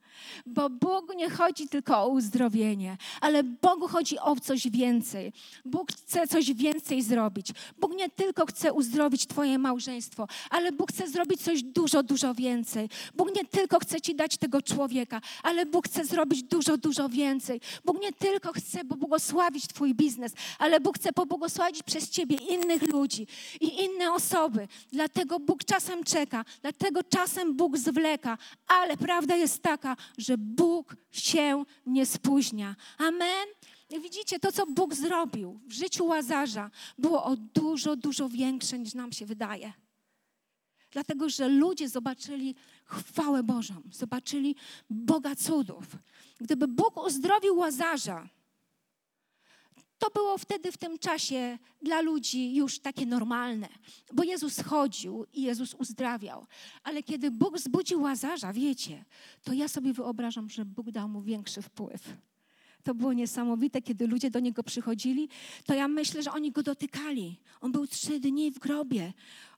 Bo 0.47 0.71
Bogu 0.71 1.13
nie 1.13 1.31
chodzi 1.31 1.69
tylko 1.69 1.99
o 1.99 2.09
uzdrowienie, 2.09 2.97
ale 3.21 3.43
Bogu 3.43 3.89
chodzi 3.89 4.19
o 4.19 4.37
coś 4.37 4.69
więcej. 4.69 5.33
Bóg 5.65 5.93
chce 5.93 6.27
coś 6.27 6.53
więcej 6.53 7.03
zrobić. 7.03 7.53
Bóg 7.81 7.95
nie 7.95 8.09
tylko 8.11 8.47
chce 8.47 8.73
uzdrowić 8.73 9.27
Twoje 9.27 9.59
małżeństwo, 9.59 10.29
ale 10.51 10.73
Bóg 10.73 10.93
chce 10.93 11.09
zrobić 11.09 11.43
coś 11.43 11.63
dużo, 11.63 12.03
dużo 12.03 12.35
więcej. 12.35 12.89
Bóg 13.15 13.37
nie 13.37 13.45
tylko 13.45 13.79
chce 13.79 14.01
Ci 14.01 14.15
dać 14.15 14.37
tego 14.37 14.63
człowieka, 14.63 15.21
ale 15.43 15.67
Bóg 15.67 15.89
chce 15.89 16.05
zrobić 16.05 16.43
dużo, 16.43 16.77
dużo 16.77 17.09
więcej. 17.09 17.61
Bóg 17.85 18.01
nie 18.03 18.13
tylko 18.13 18.53
chce 18.53 18.85
pobłogosławić 18.85 19.67
Twój 19.67 19.95
biznes, 19.95 20.33
ale 20.59 20.81
Bóg 20.81 20.99
chce 20.99 21.13
pobłogosławić 21.13 21.83
przez 21.83 22.11
Ciebie 22.11 22.37
innych 22.37 22.83
ludzi 22.93 23.27
i 23.61 23.85
inne 23.85 24.13
osoby. 24.13 24.69
Dlatego 24.93 25.41
Bóg 25.41 25.65
czasem 25.65 26.05
czeka, 26.05 26.45
dlatego 26.63 27.05
czasem 27.05 27.55
Bóg 27.55 27.79
zwleka, 27.79 28.39
ale 28.69 28.97
prawda 28.97 29.37
jest 29.37 29.63
taka, 29.63 29.97
że 30.19 30.39
Bóg 30.39 30.97
się 31.11 31.65
nie 31.87 32.07
spóźnia. 32.07 32.77
Amen. 32.99 33.49
Widzicie, 34.03 34.39
to 34.39 34.53
co 34.53 34.67
Bóg 34.67 34.95
zrobił 34.95 35.61
w 35.67 35.73
życiu 35.73 36.07
Łazarza 36.07 36.71
było 36.99 37.25
o 37.25 37.37
dużo, 37.37 37.97
dużo 37.97 38.29
większe 38.29 38.79
niż 38.79 38.95
nam 38.95 39.13
się 39.13 39.27
wydaje. 39.27 39.73
Dlatego, 40.91 41.29
że 41.29 41.49
ludzie 41.49 41.89
zobaczyli 41.89 42.55
chwałę 42.85 43.43
Bożą, 43.43 43.83
zobaczyli 43.93 44.57
Boga 44.91 45.37
cudów. 45.37 45.85
Gdyby 46.41 46.69
Bóg 46.69 46.97
uzdrowił 46.97 47.57
Łazarza, 47.57 48.29
to 49.99 50.11
było 50.11 50.39
wtedy 50.39 50.73
w 50.73 50.77
tym 50.77 50.99
czasie 50.99 51.59
dla 51.83 52.01
ludzi 52.01 52.55
już 52.55 52.79
takie 52.79 53.07
normalne, 53.07 53.69
bo 54.13 54.23
Jezus 54.23 54.61
chodził 54.61 55.27
i 55.33 55.43
Jezus 55.43 55.75
uzdrawiał. 55.75 56.47
Ale 56.83 57.03
kiedy 57.03 57.31
Bóg 57.31 57.59
zbudził 57.59 58.03
Łazarza, 58.03 58.53
wiecie, 58.53 59.05
to 59.45 59.53
ja 59.53 59.69
sobie 59.69 59.93
wyobrażam, 59.93 60.51
że 60.51 60.65
Bóg 60.65 60.91
dał 60.91 61.09
mu 61.09 61.23
większy 61.23 61.63
wpływ. 61.63 62.17
To 62.83 62.95
było 62.95 63.13
niesamowite, 63.13 63.83
kiedy 63.83 64.07
ludzie 64.07 64.31
do 64.31 64.41
niego 64.41 64.63
przychodzili, 64.63 65.29
to 65.67 65.75
ja 65.75 65.89
myślę, 65.89 66.23
że 66.23 66.33
oni 66.33 66.53
go 66.53 66.63
dotykali. 66.63 67.37
On 67.61 67.73
był 67.73 67.87
trzy 67.87 68.21
dni 68.21 68.51
w 68.51 68.59
grobie. 68.59 69.13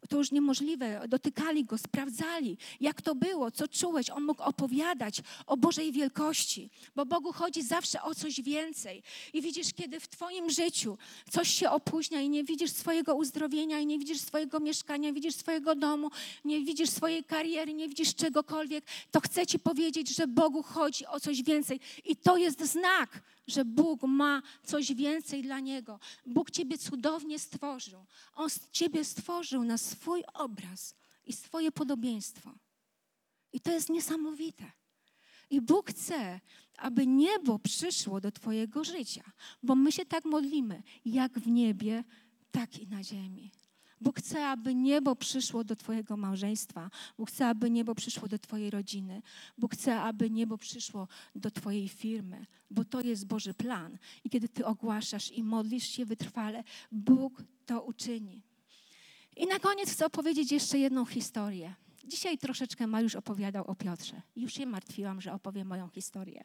To 0.08 0.16
już 0.16 0.30
niemożliwe. 0.30 1.08
Dotykali 1.08 1.64
go, 1.64 1.78
sprawdzali, 1.78 2.56
jak 2.80 3.02
to 3.02 3.14
było, 3.14 3.50
co 3.50 3.68
czułeś. 3.68 4.10
On 4.10 4.22
mógł 4.22 4.42
opowiadać 4.42 5.20
o 5.46 5.56
Bożej 5.56 5.92
wielkości, 5.92 6.70
bo 6.96 7.06
Bogu 7.06 7.32
chodzi 7.32 7.62
zawsze 7.62 8.02
o 8.02 8.14
coś 8.14 8.40
więcej. 8.40 9.02
I 9.32 9.42
widzisz, 9.42 9.72
kiedy 9.72 10.00
w 10.00 10.08
Twoim 10.08 10.50
życiu 10.50 10.98
coś 11.30 11.48
się 11.48 11.70
opóźnia 11.70 12.20
i 12.20 12.28
nie 12.28 12.44
widzisz 12.44 12.70
swojego 12.70 13.14
uzdrowienia, 13.14 13.80
i 13.80 13.86
nie 13.86 13.98
widzisz 13.98 14.20
swojego 14.20 14.60
mieszkania, 14.60 15.12
widzisz 15.12 15.34
swojego 15.34 15.74
domu, 15.74 16.10
nie 16.44 16.60
widzisz 16.60 16.90
swojej 16.90 17.24
kariery, 17.24 17.74
nie 17.74 17.88
widzisz 17.88 18.14
czegokolwiek, 18.14 18.84
to 19.10 19.20
chcę 19.20 19.46
Ci 19.46 19.58
powiedzieć, 19.58 20.16
że 20.16 20.26
Bogu 20.26 20.62
chodzi 20.62 21.06
o 21.06 21.20
coś 21.20 21.42
więcej. 21.42 21.80
I 22.04 22.16
to 22.16 22.36
jest 22.36 22.64
znak, 22.64 23.22
że 23.46 23.64
Bóg 23.64 24.02
ma 24.02 24.42
coś 24.64 24.94
więcej 24.94 25.42
dla 25.42 25.60
Niego. 25.60 25.98
Bóg 26.26 26.50
Ciebie 26.50 26.78
cudownie 26.78 27.38
stworzył. 27.38 28.04
On 28.36 28.48
Ciebie 28.72 29.04
stworzył 29.04 29.64
na 29.64 29.78
swój 29.90 30.24
obraz 30.34 30.94
i 31.24 31.32
swoje 31.32 31.72
podobieństwo. 31.72 32.50
I 33.52 33.60
to 33.60 33.72
jest 33.72 33.88
niesamowite. 33.88 34.64
I 35.50 35.60
Bóg 35.60 35.90
chce, 35.90 36.40
aby 36.78 37.06
niebo 37.06 37.58
przyszło 37.58 38.20
do 38.20 38.32
Twojego 38.32 38.84
życia, 38.84 39.24
bo 39.62 39.74
my 39.74 39.92
się 39.92 40.06
tak 40.06 40.24
modlimy, 40.24 40.82
jak 41.04 41.38
w 41.38 41.46
niebie, 41.46 42.04
tak 42.50 42.78
i 42.78 42.86
na 42.86 43.04
ziemi. 43.04 43.50
Bóg 44.00 44.18
chce, 44.18 44.46
aby 44.46 44.74
niebo 44.74 45.16
przyszło 45.16 45.64
do 45.64 45.76
Twojego 45.76 46.16
małżeństwa. 46.16 46.90
Bóg 47.18 47.30
chce, 47.30 47.46
aby 47.46 47.70
niebo 47.70 47.94
przyszło 47.94 48.28
do 48.28 48.38
Twojej 48.38 48.70
rodziny. 48.70 49.22
Bóg 49.58 49.74
chce, 49.74 50.00
aby 50.00 50.30
niebo 50.30 50.58
przyszło 50.58 51.08
do 51.34 51.50
Twojej 51.50 51.88
firmy, 51.88 52.46
bo 52.70 52.84
to 52.84 53.00
jest 53.00 53.26
Boży 53.26 53.54
plan. 53.54 53.98
I 54.24 54.30
kiedy 54.30 54.48
Ty 54.48 54.66
ogłaszasz 54.66 55.32
i 55.32 55.42
modlisz 55.42 55.88
się 55.88 56.04
wytrwale, 56.04 56.64
Bóg 56.92 57.42
to 57.66 57.82
uczyni. 57.82 58.42
I 59.36 59.46
na 59.46 59.58
koniec 59.58 59.92
chcę 59.92 60.06
opowiedzieć 60.06 60.52
jeszcze 60.52 60.78
jedną 60.78 61.04
historię. 61.04 61.74
Dzisiaj 62.04 62.38
troszeczkę 62.38 62.86
Mariusz 62.86 63.14
opowiadał 63.14 63.64
o 63.66 63.74
Piotrze. 63.74 64.22
Już 64.36 64.52
się 64.52 64.66
martwiłam, 64.66 65.20
że 65.20 65.32
opowiem 65.32 65.66
moją 65.66 65.88
historię. 65.88 66.44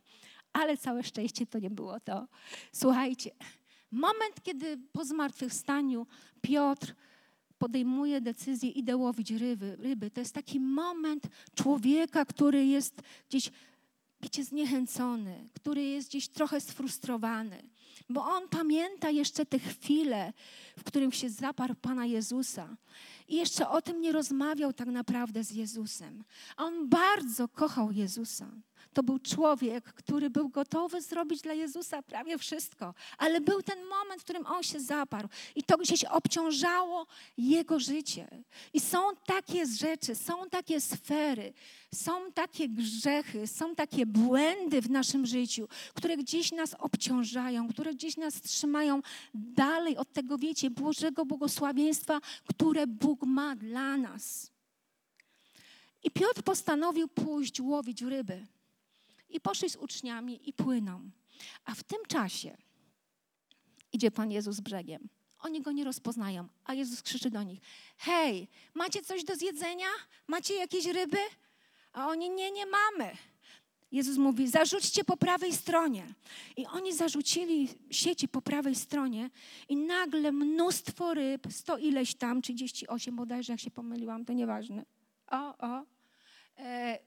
Ale 0.54 0.78
całe 0.78 1.04
szczęście 1.04 1.46
to 1.46 1.60
nie 1.60 1.70
było 1.70 2.00
to. 2.00 2.28
Słuchajcie, 2.72 3.32
moment, 3.92 4.44
kiedy 4.44 4.78
po 4.92 5.06
zmartwychwstaniu 5.06 6.08
Piotr 6.42 6.96
podejmuje 7.58 8.22
decyzję, 8.22 8.70
idę 8.70 8.98
łowić 8.98 9.32
ryby, 9.32 9.76
ryby. 9.76 10.12
To 10.12 10.20
jest 10.20 10.34
taki 10.34 10.60
moment 10.60 11.28
człowieka, 11.56 12.26
który 12.26 12.66
jest 12.66 13.02
gdzieś, 13.30 13.52
wiecie, 14.26 14.44
zniechęcony, 14.44 15.50
który 15.54 15.84
jest 15.84 16.10
gdzieś 16.10 16.28
trochę 16.28 16.62
sfrustrowany. 16.62 17.64
Bo 18.10 18.26
on 18.26 18.50
pamięta 18.50 19.10
jeszcze 19.10 19.46
te 19.46 19.60
chwile, 19.60 20.34
w 20.78 20.84
którym 20.84 21.12
się 21.12 21.30
zaparł 21.30 21.76
Pana 21.76 22.06
Jezusa. 22.06 22.78
I 23.28 23.36
jeszcze 23.36 23.70
o 23.70 23.82
tym 23.82 24.02
nie 24.02 24.12
rozmawiał 24.12 24.74
tak 24.74 24.88
naprawdę 24.88 25.44
z 25.44 25.52
Jezusem. 25.52 26.24
A 26.58 26.64
on 26.64 26.90
bardzo 26.90 27.48
kochał 27.48 27.92
Jezusa. 27.92 28.48
To 28.94 29.04
był 29.04 29.20
człowiek, 29.20 29.84
który 29.84 30.30
był 30.30 30.50
gotowy 30.50 31.02
zrobić 31.02 31.42
dla 31.42 31.54
Jezusa 31.54 32.02
prawie 32.02 32.38
wszystko, 32.38 32.94
ale 33.18 33.42
był 33.42 33.62
ten 33.62 33.80
moment, 33.86 34.22
w 34.22 34.24
którym 34.24 34.46
on 34.46 34.64
się 34.64 34.80
zaparł 34.80 35.30
i 35.56 35.64
to 35.64 35.78
gdzieś 35.78 36.04
obciążało 36.04 37.08
jego 37.38 37.80
życie. 37.80 38.44
I 38.74 38.80
są 38.80 39.00
takie 39.26 39.66
rzeczy, 39.66 40.16
są 40.16 40.50
takie 40.50 40.82
sfery, 40.82 41.54
są 41.96 42.32
takie 42.32 42.70
grzechy, 42.70 43.48
są 43.48 43.76
takie 43.76 44.06
błędy 44.06 44.82
w 44.82 44.90
naszym 44.90 45.26
życiu, 45.26 45.68
które 45.94 46.18
gdzieś 46.18 46.52
nas 46.52 46.76
obciążają, 46.80 47.68
które 47.68 47.94
gdzieś 47.94 48.18
nas 48.18 48.42
trzymają 48.42 49.02
dalej 49.34 49.98
od 49.98 50.14
tego, 50.14 50.38
wiecie, 50.38 50.70
Bożego 50.70 51.26
błogosławieństwa, 51.26 52.20
które 52.48 52.88
Bóg 52.88 53.24
ma 53.24 53.56
dla 53.56 53.98
nas. 53.98 54.52
I 56.04 56.12
Piotr 56.12 56.44
postanowił 56.44 57.08
pójść 57.08 57.62
łowić 57.62 58.02
ryby. 58.02 58.46
I 59.30 59.42
poszli 59.42 59.70
z 59.70 59.76
uczniami 59.76 60.50
i 60.50 60.54
płyną. 60.54 61.10
A 61.66 61.76
w 61.76 61.84
tym 61.84 62.00
czasie 62.08 62.58
idzie 63.92 64.12
Pan 64.12 64.32
Jezus 64.32 64.60
brzegiem. 64.60 65.10
Oni 65.40 65.62
go 65.62 65.72
nie 65.72 65.84
rozpoznają, 65.84 66.48
a 66.64 66.74
Jezus 66.74 67.02
krzyczy 67.02 67.30
do 67.30 67.44
nich: 67.44 67.62
Hej, 67.98 68.48
macie 68.74 69.02
coś 69.02 69.24
do 69.24 69.36
zjedzenia? 69.36 69.88
Macie 70.28 70.56
jakieś 70.56 70.86
ryby? 70.86 71.18
A 71.94 72.08
oni: 72.08 72.30
Nie, 72.30 72.52
nie 72.52 72.66
mamy. 72.66 73.18
Jezus 73.92 74.18
mówi: 74.18 74.48
Zarzućcie 74.48 75.04
po 75.04 75.18
prawej 75.18 75.54
stronie. 75.54 76.14
I 76.58 76.66
oni 76.66 76.94
zarzucili 76.94 77.70
sieci 77.92 78.28
po 78.28 78.42
prawej 78.42 78.76
stronie, 78.76 79.30
i 79.70 79.76
nagle 79.76 80.32
mnóstwo 80.32 81.14
ryb, 81.14 81.48
sto 81.50 81.78
ileś 81.78 82.16
tam, 82.16 82.42
38 82.42 83.16
bodajże, 83.16 83.54
jak 83.54 83.60
się 83.60 83.72
pomyliłam, 83.72 84.26
to 84.26 84.34
nieważne. 84.34 84.86
O, 85.28 85.58
o. 85.58 85.86
E, 86.58 87.00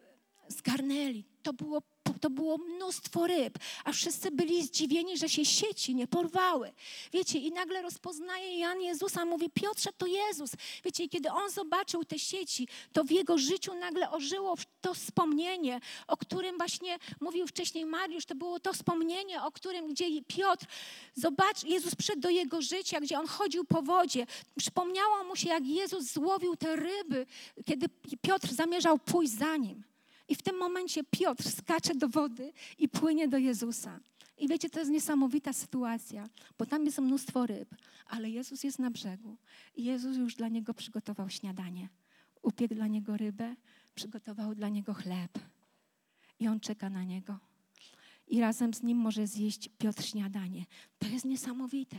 zgarnęli. 0.48 1.24
To 1.42 1.52
było 1.52 1.83
to 2.18 2.31
było 2.31 2.59
mnóstwo 2.59 3.26
ryb, 3.26 3.59
a 3.85 3.92
wszyscy 3.92 4.31
byli 4.31 4.62
zdziwieni, 4.62 5.18
że 5.18 5.28
się 5.28 5.44
sieci 5.44 5.94
nie 5.94 6.07
porwały. 6.07 6.72
Wiecie, 7.12 7.38
i 7.38 7.52
nagle 7.52 7.83
rozpoznaje 7.83 8.59
Jan 8.59 8.81
Jezusa, 8.81 9.24
mówi, 9.24 9.50
Piotrze, 9.50 9.90
to 9.98 10.07
Jezus. 10.07 10.50
Wiecie, 10.85 11.04
i 11.04 11.09
kiedy 11.09 11.31
on 11.31 11.50
zobaczył 11.50 12.04
te 12.04 12.18
sieci, 12.18 12.68
to 12.92 13.04
w 13.04 13.11
jego 13.11 13.38
życiu 13.38 13.74
nagle 13.74 14.11
ożyło 14.11 14.54
to 14.81 14.94
wspomnienie, 14.94 15.81
o 16.07 16.16
którym 16.16 16.57
właśnie 16.57 16.98
mówił 17.20 17.46
wcześniej 17.46 17.85
Mariusz, 17.85 18.26
to 18.26 18.35
było 18.35 18.61
to 18.61 18.72
wspomnienie, 18.72 19.42
o 19.42 19.52
którym, 19.52 19.88
gdzie 19.88 20.22
Piotr, 20.26 20.66
zobacz, 21.14 21.64
Jezus 21.64 21.94
przyszedł 21.94 22.20
do 22.20 22.31
jego 22.31 22.62
życia, 22.62 23.00
gdzie 23.00 23.18
on 23.18 23.26
chodził 23.26 23.64
po 23.64 23.83
wodzie. 23.83 24.26
Przypomniało 24.59 25.24
mu 25.24 25.37
się, 25.37 25.48
jak 25.48 25.66
Jezus 25.66 26.12
złowił 26.12 26.57
te 26.57 26.76
ryby, 26.76 27.26
kiedy 27.66 27.87
Piotr 28.22 28.48
zamierzał 28.54 28.98
pójść 28.98 29.33
za 29.33 29.57
nim. 29.57 29.88
I 30.28 30.34
w 30.34 30.42
tym 30.42 30.58
momencie 30.58 31.04
Piotr 31.04 31.50
skacze 31.50 31.94
do 31.94 32.08
wody 32.08 32.52
i 32.78 32.88
płynie 32.88 33.28
do 33.28 33.38
Jezusa. 33.38 34.00
I 34.38 34.48
wiecie, 34.48 34.70
to 34.70 34.78
jest 34.78 34.90
niesamowita 34.90 35.52
sytuacja, 35.52 36.28
bo 36.58 36.66
tam 36.66 36.84
jest 36.84 36.98
mnóstwo 36.98 37.46
ryb, 37.46 37.74
ale 38.06 38.30
Jezus 38.30 38.64
jest 38.64 38.78
na 38.78 38.90
brzegu 38.90 39.36
i 39.76 39.84
Jezus 39.84 40.16
już 40.16 40.34
dla 40.34 40.48
niego 40.48 40.74
przygotował 40.74 41.30
śniadanie. 41.30 41.88
Upiekł 42.42 42.74
dla 42.74 42.86
niego 42.86 43.16
rybę, 43.16 43.54
przygotował 43.94 44.54
dla 44.54 44.68
niego 44.68 44.94
chleb 44.94 45.38
i 46.40 46.48
on 46.48 46.60
czeka 46.60 46.90
na 46.90 47.04
niego. 47.04 47.38
I 48.28 48.40
razem 48.40 48.74
z 48.74 48.82
nim 48.82 48.98
może 48.98 49.26
zjeść 49.26 49.68
Piotr 49.78 50.04
śniadanie. 50.04 50.66
To 50.98 51.06
jest 51.06 51.24
niesamowite. 51.24 51.98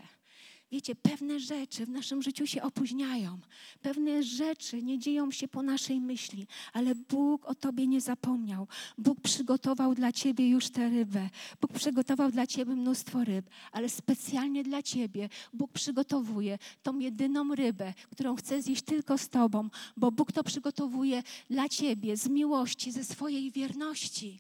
Wiecie, 0.72 0.96
pewne 0.96 1.40
rzeczy 1.40 1.86
w 1.86 1.90
naszym 1.90 2.22
życiu 2.22 2.48
się 2.48 2.62
opóźniają, 2.62 3.40
pewne 3.82 4.24
rzeczy 4.24 4.84
nie 4.84 5.00
dzieją 5.00 5.32
się 5.32 5.48
po 5.48 5.64
naszej 5.64 6.02
myśli, 6.02 6.48
ale 6.74 6.96
Bóg 6.96 7.46
o 7.46 7.56
Tobie 7.56 7.88
nie 7.88 8.02
zapomniał. 8.02 8.68
Bóg 8.98 9.22
przygotował 9.22 9.96
dla 9.96 10.12
Ciebie 10.12 10.50
już 10.50 10.70
tę 10.70 10.90
rybę. 10.90 11.30
Bóg 11.62 11.74
przygotował 11.74 12.32
dla 12.32 12.48
Ciebie 12.48 12.76
mnóstwo 12.76 13.24
ryb, 13.24 13.50
ale 13.72 13.90
specjalnie 13.90 14.64
dla 14.64 14.84
Ciebie 14.84 15.30
Bóg 15.54 15.72
przygotowuje 15.72 16.58
tą 16.84 17.00
jedyną 17.00 17.56
rybę, 17.56 17.94
którą 18.12 18.36
chce 18.36 18.62
zjeść 18.62 18.82
tylko 18.82 19.18
z 19.18 19.30
Tobą, 19.30 19.70
bo 19.98 20.12
Bóg 20.12 20.32
to 20.32 20.44
przygotowuje 20.44 21.24
dla 21.50 21.70
Ciebie 21.70 22.18
z 22.18 22.30
miłości, 22.30 22.92
ze 22.92 23.04
swojej 23.04 23.52
wierności. 23.52 24.40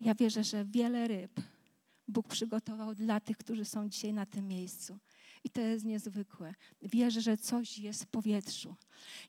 Ja 0.00 0.14
wierzę, 0.14 0.44
że 0.44 0.64
wiele 0.64 1.08
ryb 1.08 1.40
Bóg 2.08 2.28
przygotował 2.28 2.94
dla 2.94 3.20
tych, 3.20 3.36
którzy 3.36 3.64
są 3.64 3.88
dzisiaj 3.88 4.12
na 4.12 4.26
tym 4.26 4.48
miejscu. 4.48 4.98
I 5.44 5.50
to 5.50 5.60
jest 5.60 5.84
niezwykłe. 5.84 6.54
Wierzę, 6.82 7.20
że 7.20 7.36
coś 7.36 7.78
jest 7.78 8.04
w 8.04 8.06
powietrzu. 8.06 8.76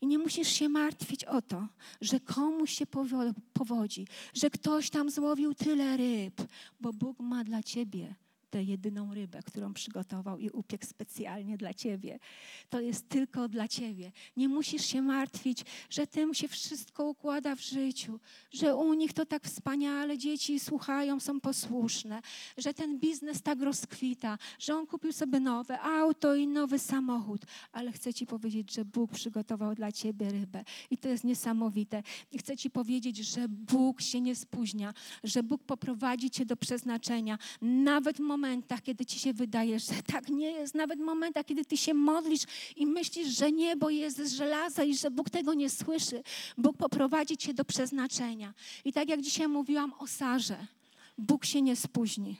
I 0.01 0.07
nie 0.07 0.19
musisz 0.19 0.47
się 0.47 0.69
martwić 0.69 1.25
o 1.25 1.41
to, 1.41 1.67
że 2.01 2.19
komuś 2.19 2.71
się 2.71 2.85
powodzi, 3.53 4.07
że 4.33 4.49
ktoś 4.49 4.89
tam 4.89 5.09
złowił 5.09 5.53
tyle 5.53 5.97
ryb, 5.97 6.41
bo 6.79 6.93
Bóg 6.93 7.19
ma 7.19 7.43
dla 7.43 7.63
ciebie 7.63 8.15
tę 8.53 8.63
jedyną 8.63 9.13
rybę, 9.13 9.43
którą 9.43 9.73
przygotował 9.73 10.39
i 10.39 10.49
upiekł 10.49 10.85
specjalnie 10.85 11.57
dla 11.57 11.73
Ciebie. 11.73 12.19
To 12.69 12.81
jest 12.81 13.09
tylko 13.09 13.47
dla 13.47 13.67
Ciebie. 13.67 14.11
Nie 14.37 14.49
musisz 14.49 14.85
się 14.85 15.01
martwić, 15.01 15.65
że 15.89 16.07
tym 16.07 16.33
się 16.33 16.47
wszystko 16.47 17.05
układa 17.05 17.55
w 17.55 17.61
życiu, 17.61 18.19
że 18.51 18.75
u 18.75 18.93
nich 18.93 19.13
to 19.13 19.25
tak 19.25 19.43
wspaniale, 19.43 20.17
dzieci 20.17 20.59
słuchają, 20.59 21.19
są 21.19 21.39
posłuszne, 21.39 22.21
że 22.57 22.73
ten 22.73 22.99
biznes 22.99 23.41
tak 23.41 23.61
rozkwita, 23.61 24.37
że 24.59 24.75
on 24.75 24.87
kupił 24.87 25.13
sobie 25.13 25.39
nowe 25.39 25.79
auto 25.81 26.35
i 26.35 26.47
nowy 26.47 26.79
samochód. 26.79 27.41
Ale 27.71 27.91
chcę 27.91 28.13
Ci 28.13 28.25
powiedzieć, 28.25 28.73
że 28.73 28.85
Bóg 28.85 29.11
przygotował 29.11 29.75
dla 29.75 29.91
Ciebie 29.91 30.29
rybę. 30.29 30.63
I 30.91 30.97
to 30.97 31.09
jest 31.09 31.23
niesamowite. 31.23 32.03
I 32.31 32.37
chcę 32.37 32.57
Ci 32.57 32.69
powiedzieć, 32.69 33.17
że 33.17 33.47
Bóg 33.49 34.01
się 34.01 34.21
nie 34.21 34.35
spóźnia, 34.35 34.93
że 35.23 35.43
Bóg 35.43 35.63
poprowadzi 35.63 36.29
Cię 36.29 36.45
do 36.45 36.57
przeznaczenia. 36.57 37.37
Nawet 37.61 38.17
w 38.17 38.19
momencie, 38.19 38.42
momentach, 38.43 38.81
kiedy 38.81 39.05
ci 39.05 39.19
się 39.19 39.33
wydaje, 39.33 39.79
że 39.79 39.93
tak 40.05 40.29
nie 40.29 40.51
jest, 40.51 40.75
nawet 40.75 40.99
w 40.99 41.01
momentach, 41.01 41.45
kiedy 41.45 41.65
ty 41.65 41.77
się 41.77 41.93
modlisz 41.93 42.41
i 42.75 42.85
myślisz, 42.85 43.27
że 43.27 43.51
niebo 43.51 43.89
jest 43.89 44.17
z 44.17 44.33
żelaza 44.33 44.83
i 44.83 44.95
że 44.95 45.11
Bóg 45.11 45.29
tego 45.29 45.53
nie 45.53 45.69
słyszy, 45.69 46.23
Bóg 46.57 46.77
poprowadzi 46.77 47.37
cię 47.37 47.53
do 47.53 47.65
przeznaczenia. 47.65 48.53
I 48.85 48.93
tak 48.93 49.09
jak 49.09 49.21
dzisiaj 49.21 49.47
mówiłam 49.47 49.93
o 49.99 50.07
Sarze, 50.07 50.57
Bóg 51.17 51.45
się 51.45 51.61
nie 51.61 51.75
spóźni. 51.75 52.37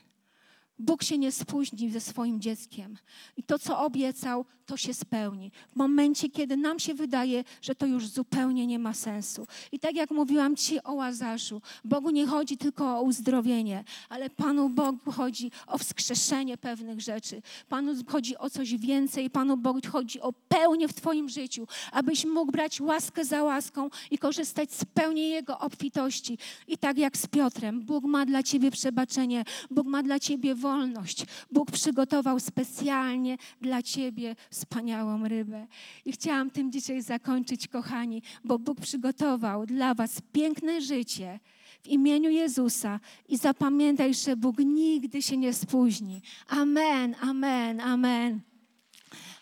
Bóg 0.78 1.02
się 1.02 1.18
nie 1.18 1.32
spóźni 1.32 1.90
ze 1.90 2.00
swoim 2.00 2.40
dzieckiem. 2.40 2.96
I 3.36 3.42
to, 3.42 3.58
co 3.58 3.80
obiecał, 3.80 4.44
to 4.66 4.76
się 4.76 4.94
spełni. 4.94 5.52
W 5.72 5.76
momencie, 5.76 6.30
kiedy 6.30 6.56
nam 6.56 6.78
się 6.78 6.94
wydaje, 6.94 7.44
że 7.62 7.74
to 7.74 7.86
już 7.86 8.06
zupełnie 8.06 8.66
nie 8.66 8.78
ma 8.78 8.94
sensu. 8.94 9.46
I 9.72 9.78
tak 9.78 9.94
jak 9.94 10.10
mówiłam 10.10 10.56
Ci 10.56 10.82
o 10.82 10.92
Łazarzu, 10.92 11.62
Bogu 11.84 12.10
nie 12.10 12.26
chodzi 12.26 12.56
tylko 12.56 12.98
o 12.98 13.02
uzdrowienie, 13.02 13.84
ale 14.08 14.30
Panu 14.30 14.68
Bogu 14.68 15.12
chodzi 15.12 15.50
o 15.66 15.78
wskrzeszenie 15.78 16.58
pewnych 16.58 17.00
rzeczy. 17.00 17.42
Panu 17.68 17.92
chodzi 18.08 18.38
o 18.38 18.50
coś 18.50 18.76
więcej. 18.76 19.30
Panu 19.30 19.56
Bogu 19.56 19.80
chodzi 19.92 20.20
o 20.20 20.32
pełnię 20.32 20.88
w 20.88 20.94
Twoim 20.94 21.28
życiu, 21.28 21.66
abyś 21.92 22.24
mógł 22.24 22.52
brać 22.52 22.80
łaskę 22.80 23.24
za 23.24 23.42
łaską 23.42 23.88
i 24.10 24.18
korzystać 24.18 24.72
z 24.72 24.84
pełni 24.84 25.28
Jego 25.28 25.58
obfitości. 25.58 26.38
I 26.68 26.78
tak 26.78 26.98
jak 26.98 27.16
z 27.16 27.26
Piotrem, 27.26 27.82
Bóg 27.82 28.04
ma 28.04 28.26
dla 28.26 28.42
Ciebie 28.42 28.70
przebaczenie, 28.70 29.44
Bóg 29.70 29.86
ma 29.86 30.02
dla 30.02 30.20
Ciebie 30.20 30.54
wolność. 30.64 31.26
Bóg 31.50 31.70
przygotował 31.70 32.40
specjalnie 32.40 33.38
dla 33.60 33.82
Ciebie 33.82 34.36
wspaniałą 34.50 35.28
rybę. 35.28 35.66
I 36.04 36.12
chciałam 36.12 36.50
tym 36.50 36.72
dzisiaj 36.72 37.02
zakończyć, 37.02 37.68
kochani, 37.68 38.22
bo 38.44 38.58
Bóg 38.58 38.80
przygotował 38.80 39.66
dla 39.66 39.94
Was 39.94 40.20
piękne 40.32 40.80
życie 40.80 41.40
w 41.82 41.88
imieniu 41.88 42.30
Jezusa 42.30 43.00
i 43.28 43.36
zapamiętaj, 43.36 44.14
że 44.14 44.36
Bóg 44.36 44.58
nigdy 44.58 45.22
się 45.22 45.36
nie 45.36 45.52
spóźni. 45.52 46.22
Amen, 46.48 47.14
amen, 47.20 47.80
amen. 47.80 48.40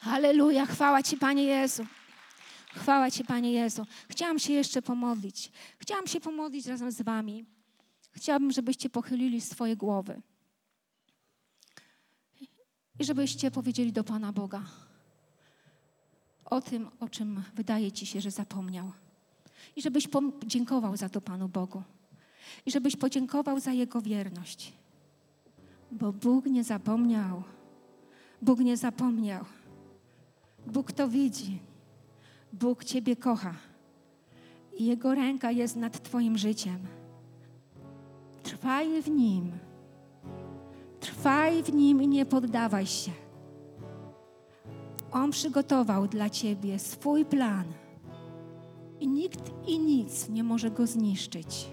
Halleluja, 0.00 0.66
chwała 0.66 1.02
Ci, 1.02 1.16
Panie 1.16 1.44
Jezu. 1.44 1.87
Chwała 2.74 3.11
Ci, 3.11 3.24
Panie 3.24 3.52
Jezu. 3.52 3.87
Chciałam 4.08 4.38
się 4.38 4.52
jeszcze 4.52 4.82
pomodlić. 4.82 5.52
Chciałam 5.78 6.06
się 6.06 6.20
pomodlić 6.20 6.66
razem 6.66 6.90
z 6.90 7.02
Wami. 7.02 7.44
Chciałabym, 8.12 8.52
żebyście 8.52 8.90
pochylili 8.90 9.40
swoje 9.40 9.76
głowy 9.76 10.22
i 13.02 13.04
żebyście 13.04 13.50
powiedzieli 13.50 13.92
do 13.92 14.04
Pana 14.04 14.32
Boga 14.32 14.62
o 16.44 16.60
tym, 16.60 16.88
o 17.00 17.08
czym 17.08 17.42
wydaje 17.54 17.92
Ci 17.92 18.06
się, 18.06 18.20
że 18.20 18.30
zapomniał. 18.30 18.92
I 19.76 19.82
żebyś 19.82 20.08
podziękował 20.08 20.96
za 20.96 21.08
to 21.08 21.20
Panu 21.20 21.48
Bogu. 21.48 21.82
I 22.66 22.70
żebyś 22.70 22.96
podziękował 22.96 23.60
za 23.60 23.72
Jego 23.72 24.02
wierność. 24.02 24.72
Bo 25.90 26.12
Bóg 26.12 26.46
nie 26.46 26.64
zapomniał. 26.64 27.42
Bóg 28.42 28.58
nie 28.60 28.76
zapomniał. 28.76 29.44
Bóg 30.66 30.92
to 30.92 31.08
widzi. 31.08 31.58
Bóg 32.52 32.84
Ciebie 32.84 33.16
kocha. 33.16 33.54
Jego 34.80 35.14
ręka 35.14 35.50
jest 35.50 35.76
nad 35.76 36.02
Twoim 36.02 36.38
życiem. 36.38 36.78
Trwaj 38.42 39.02
w 39.02 39.10
Nim. 39.10 39.71
Trwaj 41.02 41.62
w 41.62 41.74
Nim 41.74 42.02
i 42.02 42.08
nie 42.08 42.26
poddawaj 42.26 42.86
się. 42.86 43.10
On 45.12 45.30
przygotował 45.30 46.08
dla 46.08 46.30
Ciebie 46.30 46.78
swój 46.78 47.24
plan 47.24 47.64
i 49.00 49.08
nikt 49.08 49.52
i 49.66 49.78
nic 49.78 50.28
nie 50.28 50.44
może 50.44 50.70
go 50.70 50.86
zniszczyć. 50.86 51.68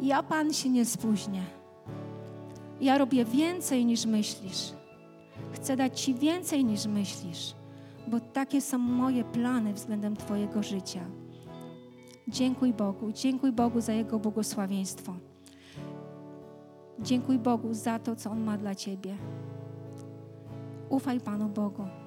Ja, 0.00 0.22
Pan, 0.22 0.52
się 0.52 0.68
nie 0.68 0.84
spóźnię. 0.84 1.42
Ja 2.80 2.98
robię 2.98 3.24
więcej 3.24 3.84
niż 3.84 4.06
myślisz. 4.06 4.72
Chcę 5.52 5.76
dać 5.76 6.00
Ci 6.00 6.14
więcej 6.14 6.64
niż 6.64 6.86
myślisz, 6.86 7.54
bo 8.08 8.20
takie 8.20 8.60
są 8.60 8.78
moje 8.78 9.24
plany 9.24 9.72
względem 9.74 10.16
Twojego 10.16 10.62
życia. 10.62 11.00
Dziękuj 12.28 12.72
Bogu, 12.72 13.12
dziękuj 13.12 13.52
Bogu 13.52 13.80
za 13.80 13.92
Jego 13.92 14.18
błogosławieństwo. 14.18 15.14
Dziękuj 16.98 17.38
Bogu 17.38 17.74
za 17.74 17.98
to, 17.98 18.16
co 18.16 18.30
On 18.30 18.40
ma 18.40 18.58
dla 18.58 18.74
Ciebie. 18.74 19.16
Ufaj 20.88 21.20
Panu 21.20 21.48
Bogu. 21.48 22.01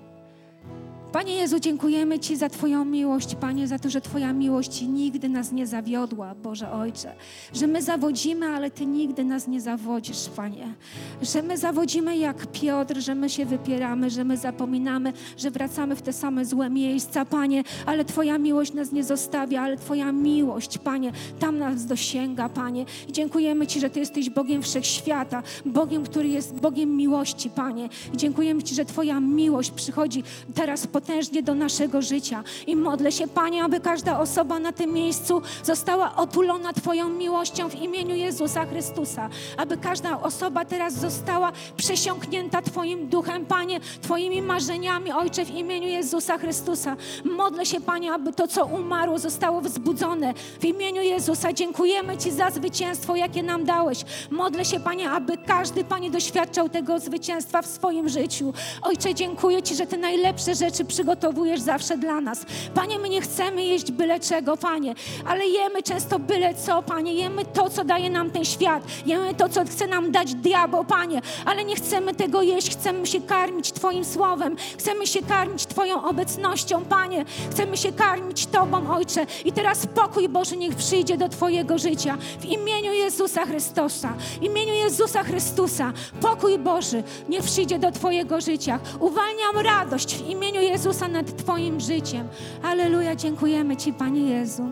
Panie 1.15 1.35
Jezu, 1.35 1.59
dziękujemy 1.59 2.19
Ci 2.19 2.35
za 2.35 2.49
Twoją 2.49 2.85
miłość, 2.85 3.35
Panie, 3.35 3.67
za 3.67 3.79
to, 3.79 3.89
że 3.89 4.01
Twoja 4.01 4.33
miłość 4.33 4.81
nigdy 4.81 5.29
nas 5.29 5.51
nie 5.51 5.67
zawiodła, 5.67 6.35
Boże 6.35 6.71
Ojcze. 6.71 7.15
Że 7.53 7.67
my 7.67 7.81
zawodzimy, 7.81 8.45
ale 8.45 8.71
Ty 8.71 8.85
nigdy 8.85 9.23
nas 9.23 9.47
nie 9.47 9.61
zawodzisz, 9.61 10.29
Panie. 10.35 10.73
Że 11.21 11.41
my 11.41 11.57
zawodzimy 11.57 12.17
jak 12.17 12.47
Piotr, 12.47 12.99
że 12.99 13.15
my 13.15 13.29
się 13.29 13.45
wypieramy, 13.45 14.09
że 14.09 14.23
my 14.23 14.37
zapominamy, 14.37 15.13
że 15.37 15.51
wracamy 15.51 15.95
w 15.95 16.01
te 16.01 16.13
same 16.13 16.45
złe 16.45 16.69
miejsca, 16.69 17.25
Panie, 17.25 17.63
ale 17.85 18.05
Twoja 18.05 18.37
miłość 18.37 18.73
nas 18.73 18.91
nie 18.91 19.03
zostawia, 19.03 19.61
ale 19.61 19.77
Twoja 19.77 20.11
miłość, 20.11 20.77
Panie, 20.77 21.11
tam 21.39 21.57
nas 21.57 21.85
dosięga, 21.85 22.49
Panie. 22.49 22.85
I 23.07 23.11
dziękujemy 23.11 23.67
Ci, 23.67 23.79
że 23.79 23.89
Ty 23.89 23.99
jesteś 23.99 24.29
Bogiem 24.29 24.61
wszechświata, 24.61 25.43
Bogiem, 25.65 26.03
który 26.03 26.27
jest 26.27 26.53
Bogiem 26.53 26.97
miłości, 26.97 27.49
Panie. 27.49 27.89
I 28.13 28.17
dziękujemy 28.17 28.63
Ci, 28.63 28.75
że 28.75 28.85
Twoja 28.85 29.19
miłość 29.19 29.71
przychodzi 29.71 30.23
teraz 30.55 30.87
pod 30.87 31.04
potężnie 31.05 31.43
do 31.43 31.55
naszego 31.55 32.01
życia. 32.01 32.43
I 32.67 32.75
modlę 32.75 33.11
się, 33.11 33.27
Panie, 33.27 33.63
aby 33.63 33.79
każda 33.79 34.19
osoba 34.19 34.59
na 34.59 34.71
tym 34.71 34.93
miejscu 34.93 35.41
została 35.63 36.15
otulona 36.15 36.73
Twoją 36.73 37.09
miłością 37.09 37.69
w 37.69 37.75
imieniu 37.75 38.15
Jezusa 38.15 38.65
Chrystusa. 38.65 39.29
Aby 39.57 39.77
każda 39.77 40.21
osoba 40.21 40.65
teraz 40.65 40.93
została 40.93 41.51
przesiąknięta 41.77 42.61
Twoim 42.61 43.09
duchem, 43.09 43.45
Panie, 43.45 43.79
Twoimi 44.01 44.41
marzeniami, 44.41 45.11
Ojcze, 45.11 45.45
w 45.45 45.55
imieniu 45.55 45.87
Jezusa 45.87 46.37
Chrystusa. 46.37 46.95
Modlę 47.25 47.65
się, 47.65 47.81
Panie, 47.81 48.13
aby 48.13 48.33
to, 48.33 48.47
co 48.47 48.65
umarło, 48.65 49.19
zostało 49.19 49.61
wzbudzone. 49.61 50.33
W 50.59 50.65
imieniu 50.65 51.01
Jezusa 51.01 51.53
dziękujemy 51.53 52.17
Ci 52.17 52.31
za 52.31 52.49
zwycięstwo, 52.49 53.15
jakie 53.15 53.43
nam 53.43 53.65
dałeś. 53.65 54.05
Modlę 54.31 54.65
się, 54.65 54.79
Panie, 54.79 55.09
aby 55.09 55.37
każdy, 55.37 55.83
Panie, 55.83 56.11
doświadczał 56.11 56.69
tego 56.69 56.99
zwycięstwa 56.99 57.61
w 57.61 57.65
swoim 57.65 58.09
życiu. 58.09 58.53
Ojcze, 58.81 59.13
dziękuję 59.13 59.63
Ci, 59.63 59.75
że 59.75 59.87
Ty 59.87 59.97
najlepsze 59.97 60.55
rzeczy 60.55 60.84
przygotowujesz 60.85 61.61
zawsze 61.61 61.97
dla 61.97 62.21
nas. 62.21 62.45
Panie, 62.73 62.99
my 62.99 63.09
nie 63.09 63.21
chcemy 63.21 63.65
jeść 63.65 63.91
byle 63.91 64.19
czego, 64.19 64.57
Panie, 64.57 64.95
ale 65.27 65.47
jemy 65.47 65.83
często 65.83 66.19
byle 66.19 66.53
co, 66.53 66.83
Panie. 66.83 67.13
Jemy 67.13 67.45
to, 67.45 67.69
co 67.69 67.83
daje 67.83 68.09
nam 68.09 68.31
ten 68.31 68.45
świat. 68.45 68.83
Jemy 69.05 69.33
to, 69.33 69.49
co 69.49 69.65
chce 69.65 69.87
nam 69.87 70.11
dać 70.11 70.35
diabeł, 70.35 70.85
Panie, 70.85 71.21
ale 71.45 71.65
nie 71.65 71.75
chcemy 71.75 72.15
tego 72.15 72.41
jeść. 72.41 72.71
Chcemy 72.71 73.07
się 73.07 73.21
karmić 73.21 73.71
Twoim 73.71 74.05
słowem. 74.05 74.55
Chcemy 74.77 75.07
się 75.07 75.21
karmić 75.21 75.65
Twoją 75.65 76.03
obecnością, 76.03 76.85
Panie. 76.85 77.25
Chcemy 77.51 77.77
się 77.77 77.91
karmić 77.91 78.45
Tobą, 78.45 78.95
Ojcze. 78.95 79.25
I 79.45 79.51
teraz 79.51 79.87
pokój 79.87 80.29
Boży 80.29 80.57
niech 80.57 80.75
przyjdzie 80.75 81.17
do 81.17 81.29
Twojego 81.29 81.77
życia. 81.77 82.17
W 82.39 82.45
imieniu 82.45 82.93
Jezusa 82.93 83.45
Chrystusa. 83.45 84.13
W 84.41 84.43
imieniu 84.43 84.73
Jezusa 84.73 85.23
Chrystusa. 85.23 85.93
Pokój 86.21 86.59
Boży 86.59 87.03
niech 87.29 87.43
przyjdzie 87.43 87.79
do 87.79 87.91
Twojego 87.91 88.41
życia. 88.41 88.79
Uwalniam 88.99 89.57
radość 89.57 90.15
w 90.15 90.29
imieniu 90.29 90.61
Jezusa 90.61 90.74
Jezusa 90.75 91.07
nad 91.07 91.37
Twoim 91.37 91.79
życiem. 91.79 92.27
Aleluja, 92.63 93.15
dziękujemy 93.15 93.77
Ci, 93.77 93.93
Panie 93.93 94.21
Jezu. 94.21 94.63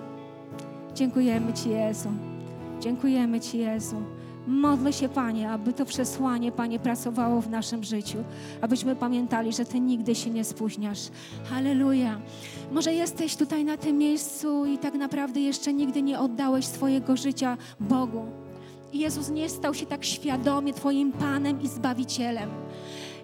Dziękujemy 0.96 1.54
Ci, 1.54 1.70
Jezu. 1.70 2.10
Dziękujemy 2.80 3.40
Ci, 3.40 3.58
Jezu. 3.58 3.96
Modlę 4.48 4.94
się, 4.94 5.10
Panie, 5.10 5.52
aby 5.52 5.74
to 5.74 5.86
przesłanie, 5.86 6.52
Panie, 6.52 6.80
pracowało 6.80 7.42
w 7.42 7.50
naszym 7.50 7.84
życiu, 7.84 8.18
abyśmy 8.62 8.96
pamiętali, 8.96 9.54
że 9.54 9.66
Ty 9.66 9.80
nigdy 9.80 10.16
się 10.16 10.30
nie 10.30 10.44
spóźniasz. 10.44 11.00
Halleluja. 11.50 12.20
Może 12.72 12.94
jesteś 12.94 13.36
tutaj 13.36 13.66
na 13.66 13.78
tym 13.78 13.98
miejscu 13.98 14.66
i 14.66 14.78
tak 14.78 14.94
naprawdę 14.94 15.40
jeszcze 15.40 15.74
nigdy 15.74 16.02
nie 16.02 16.20
oddałeś 16.20 16.66
swojego 16.66 17.18
życia 17.18 17.58
Bogu. 17.80 18.26
Jezus 18.94 19.30
nie 19.30 19.50
stał 19.50 19.74
się 19.74 19.86
tak 19.86 20.06
świadomie 20.06 20.74
Twoim 20.74 21.12
Panem 21.12 21.62
i 21.62 21.68
Zbawicielem. 21.68 22.50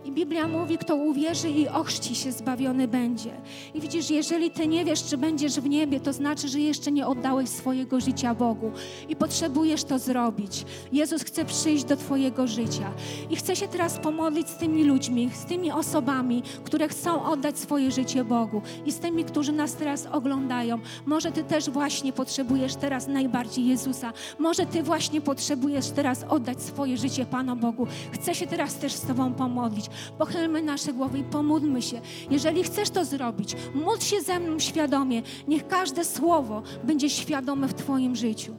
I 0.06 0.12
Biblia 0.12 0.48
mówi, 0.48 0.78
kto 0.78 0.96
uwierzy 0.96 1.50
i 1.50 1.68
ochrzci 1.68 2.16
się, 2.16 2.32
zbawiony 2.32 2.88
będzie. 2.88 3.32
I 3.74 3.82
widzisz, 3.82 4.10
jeżeli 4.10 4.52
ty 4.52 4.68
nie 4.68 4.86
wiesz, 4.86 5.04
czy 5.04 5.18
będziesz 5.18 5.60
w 5.60 5.70
niebie, 5.70 6.00
to 6.00 6.14
znaczy, 6.14 6.48
że 6.48 6.60
jeszcze 6.60 6.92
nie 6.92 7.08
oddałeś 7.08 7.50
swojego 7.50 8.00
życia 8.00 8.36
Bogu 8.36 8.72
i 9.10 9.16
potrzebujesz 9.16 9.84
to 9.84 10.00
zrobić. 10.00 10.66
Jezus 10.92 11.24
chce 11.24 11.46
przyjść 11.46 11.84
do 11.84 11.98
twojego 11.98 12.48
życia 12.48 12.92
i 13.30 13.36
chce 13.36 13.56
się 13.56 13.68
teraz 13.68 13.98
pomodlić 13.98 14.50
z 14.50 14.58
tymi 14.58 14.84
ludźmi, 14.84 15.30
z 15.34 15.46
tymi 15.46 15.72
osobami, 15.72 16.44
które 16.64 16.88
chcą 16.88 17.26
oddać 17.26 17.60
swoje 17.60 17.92
życie 17.92 18.24
Bogu 18.24 18.62
i 18.86 18.92
z 18.92 19.00
tymi, 19.00 19.24
którzy 19.24 19.52
nas 19.52 19.76
teraz 19.76 20.06
oglądają. 20.06 20.80
Może 21.06 21.32
ty 21.32 21.44
też 21.44 21.70
właśnie 21.70 22.14
potrzebujesz 22.14 22.76
teraz 22.76 23.08
najbardziej 23.08 23.66
Jezusa. 23.66 24.14
Może 24.40 24.66
ty 24.66 24.84
właśnie 24.84 25.22
potrzebujesz 25.22 25.90
teraz 25.90 26.26
oddać 26.30 26.62
swoje 26.62 26.98
życie 26.98 27.26
Panu 27.26 27.56
Bogu. 27.56 27.88
Chcę 28.12 28.36
się 28.36 28.48
teraz 28.48 28.76
też 28.76 28.94
z 28.94 29.02
tobą 29.02 29.34
pomodlić. 29.34 29.90
Pochylmy 30.18 30.62
nasze 30.62 30.94
głowy 30.94 31.20
i 31.20 31.24
pomódlmy 31.24 31.82
się. 31.82 32.02
Jeżeli 32.32 32.64
chcesz 32.64 32.90
to 32.90 33.06
zrobić, 33.06 33.56
módl 33.76 34.02
się 34.02 34.22
ze 34.22 34.40
mną 34.40 34.60
świadomie. 34.60 35.22
Niech 35.48 35.68
każde 35.68 36.06
słowo 36.06 36.64
będzie 36.84 37.10
świadome 37.10 37.68
w 37.68 37.74
Twoim 37.74 38.16
życiu. 38.16 38.56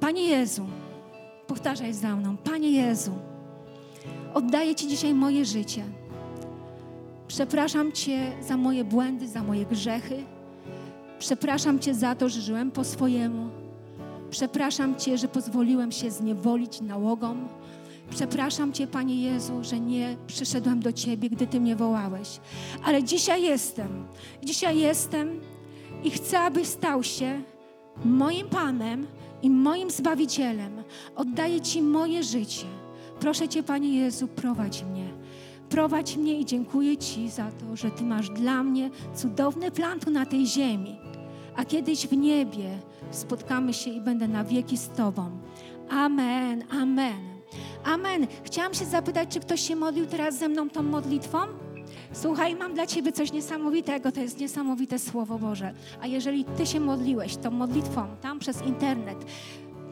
Panie 0.00 0.28
Jezu, 0.28 0.66
powtarzaj 1.46 1.92
za 1.92 2.16
mną. 2.16 2.36
Panie 2.36 2.70
Jezu, 2.70 3.12
oddaję 4.34 4.74
Ci 4.74 4.88
dzisiaj 4.88 5.14
moje 5.14 5.44
życie. 5.44 5.84
Przepraszam 7.28 7.92
Cię 7.92 8.32
za 8.40 8.56
moje 8.56 8.84
błędy, 8.84 9.28
za 9.28 9.42
moje 9.42 9.66
grzechy. 9.66 10.24
Przepraszam 11.18 11.78
Cię 11.78 11.94
za 11.94 12.14
to, 12.14 12.28
że 12.28 12.40
żyłem 12.40 12.70
po 12.70 12.84
swojemu. 12.84 13.50
Przepraszam 14.30 14.96
Cię, 14.96 15.18
że 15.18 15.28
pozwoliłem 15.28 15.92
się 15.92 16.10
zniewolić 16.10 16.80
nałogom. 16.80 17.48
Przepraszam 18.14 18.72
Cię, 18.72 18.86
Panie 18.86 19.22
Jezu, 19.22 19.64
że 19.64 19.80
nie 19.80 20.16
przyszedłem 20.26 20.80
do 20.80 20.92
Ciebie, 20.92 21.30
gdy 21.30 21.46
Ty 21.46 21.60
mnie 21.60 21.76
wołałeś. 21.76 22.40
Ale 22.84 23.04
dzisiaj 23.04 23.42
jestem. 23.42 24.06
Dzisiaj 24.42 24.78
jestem 24.78 25.40
i 26.04 26.10
chcę, 26.10 26.40
abyś 26.40 26.66
stał 26.66 27.02
się 27.02 27.42
moim 28.04 28.48
Panem 28.48 29.06
i 29.42 29.50
moim 29.50 29.90
Zbawicielem. 29.90 30.82
Oddaję 31.16 31.60
Ci 31.60 31.82
moje 31.82 32.22
życie. 32.22 32.66
Proszę 33.20 33.48
Cię, 33.48 33.62
Panie 33.62 33.98
Jezu, 33.98 34.28
prowadź 34.28 34.82
mnie. 34.82 35.08
Prowadź 35.68 36.16
mnie 36.16 36.40
i 36.40 36.44
dziękuję 36.44 36.96
Ci 36.96 37.28
za 37.30 37.50
to, 37.50 37.76
że 37.76 37.90
Ty 37.90 38.04
masz 38.04 38.30
dla 38.30 38.62
mnie 38.62 38.90
cudowny 39.14 39.70
plan 39.70 40.00
tu 40.00 40.10
na 40.10 40.26
tej 40.26 40.46
ziemi. 40.46 40.96
A 41.56 41.64
kiedyś 41.64 42.06
w 42.06 42.16
niebie 42.16 42.78
spotkamy 43.10 43.74
się 43.74 43.90
i 43.90 44.00
będę 44.00 44.28
na 44.28 44.44
wieki 44.44 44.76
z 44.76 44.88
Tobą. 44.88 45.30
Amen, 45.90 46.64
amen. 46.70 47.33
Amen. 47.84 48.26
Chciałam 48.44 48.74
się 48.74 48.84
zapytać, 48.84 49.28
czy 49.28 49.40
ktoś 49.40 49.60
się 49.60 49.76
modlił 49.76 50.06
teraz 50.06 50.38
ze 50.38 50.48
mną 50.48 50.70
tą 50.70 50.82
modlitwą? 50.82 51.38
Słuchaj, 52.12 52.54
mam 52.54 52.74
dla 52.74 52.86
Ciebie 52.86 53.12
coś 53.12 53.32
niesamowitego, 53.32 54.12
to 54.12 54.20
jest 54.20 54.38
niesamowite 54.38 54.98
Słowo 54.98 55.38
Boże. 55.38 55.74
A 56.00 56.06
jeżeli 56.06 56.44
Ty 56.44 56.66
się 56.66 56.80
modliłeś 56.80 57.36
tą 57.36 57.50
modlitwą 57.50 58.06
tam 58.22 58.38
przez 58.38 58.62
internet, 58.62 59.18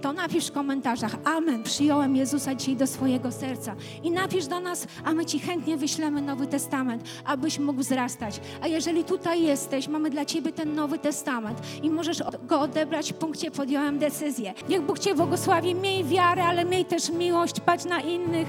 to 0.03 0.13
napisz 0.13 0.47
w 0.47 0.53
komentarzach 0.53 1.17
Amen, 1.25 1.63
przyjąłem 1.63 2.17
Jezusa 2.17 2.55
dzisiaj 2.55 2.77
do 2.77 2.87
swojego 2.87 3.33
serca. 3.33 3.75
I 4.03 4.11
napisz 4.11 4.47
do 4.47 4.61
nas, 4.61 4.87
a 5.05 5.13
my 5.13 5.27
Ci 5.27 5.39
chętnie 5.39 5.77
wyślemy 5.77 6.23
Nowy 6.23 6.47
Testament, 6.47 7.03
abyś 7.25 7.59
mógł 7.59 7.81
wzrastać. 7.81 8.41
A 8.63 8.67
jeżeli 8.67 9.05
tutaj 9.05 9.43
jesteś, 9.43 9.89
mamy 9.89 10.11
dla 10.11 10.25
Ciebie 10.25 10.53
ten 10.53 10.75
Nowy 10.75 10.99
Testament 10.99 11.59
i 11.83 11.91
możesz 11.91 12.23
go 12.47 12.61
odebrać 12.61 13.13
w 13.13 13.17
punkcie 13.17 13.51
podjąłem 13.51 13.99
decyzję. 13.99 14.55
Niech 14.69 14.83
Bóg 14.83 14.99
Cię 14.99 15.15
błogosławi, 15.15 15.75
miej 15.75 16.05
wiarę, 16.05 16.45
ale 16.45 16.65
miej 16.65 16.85
też 16.85 17.11
miłość, 17.11 17.61
patrz 17.61 17.85
na 17.85 18.01
innych 18.01 18.49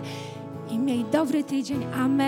i 0.71 0.77
miej 0.79 1.05
dobry 1.05 1.43
tydzień. 1.43 1.85
Amen. 1.95 2.23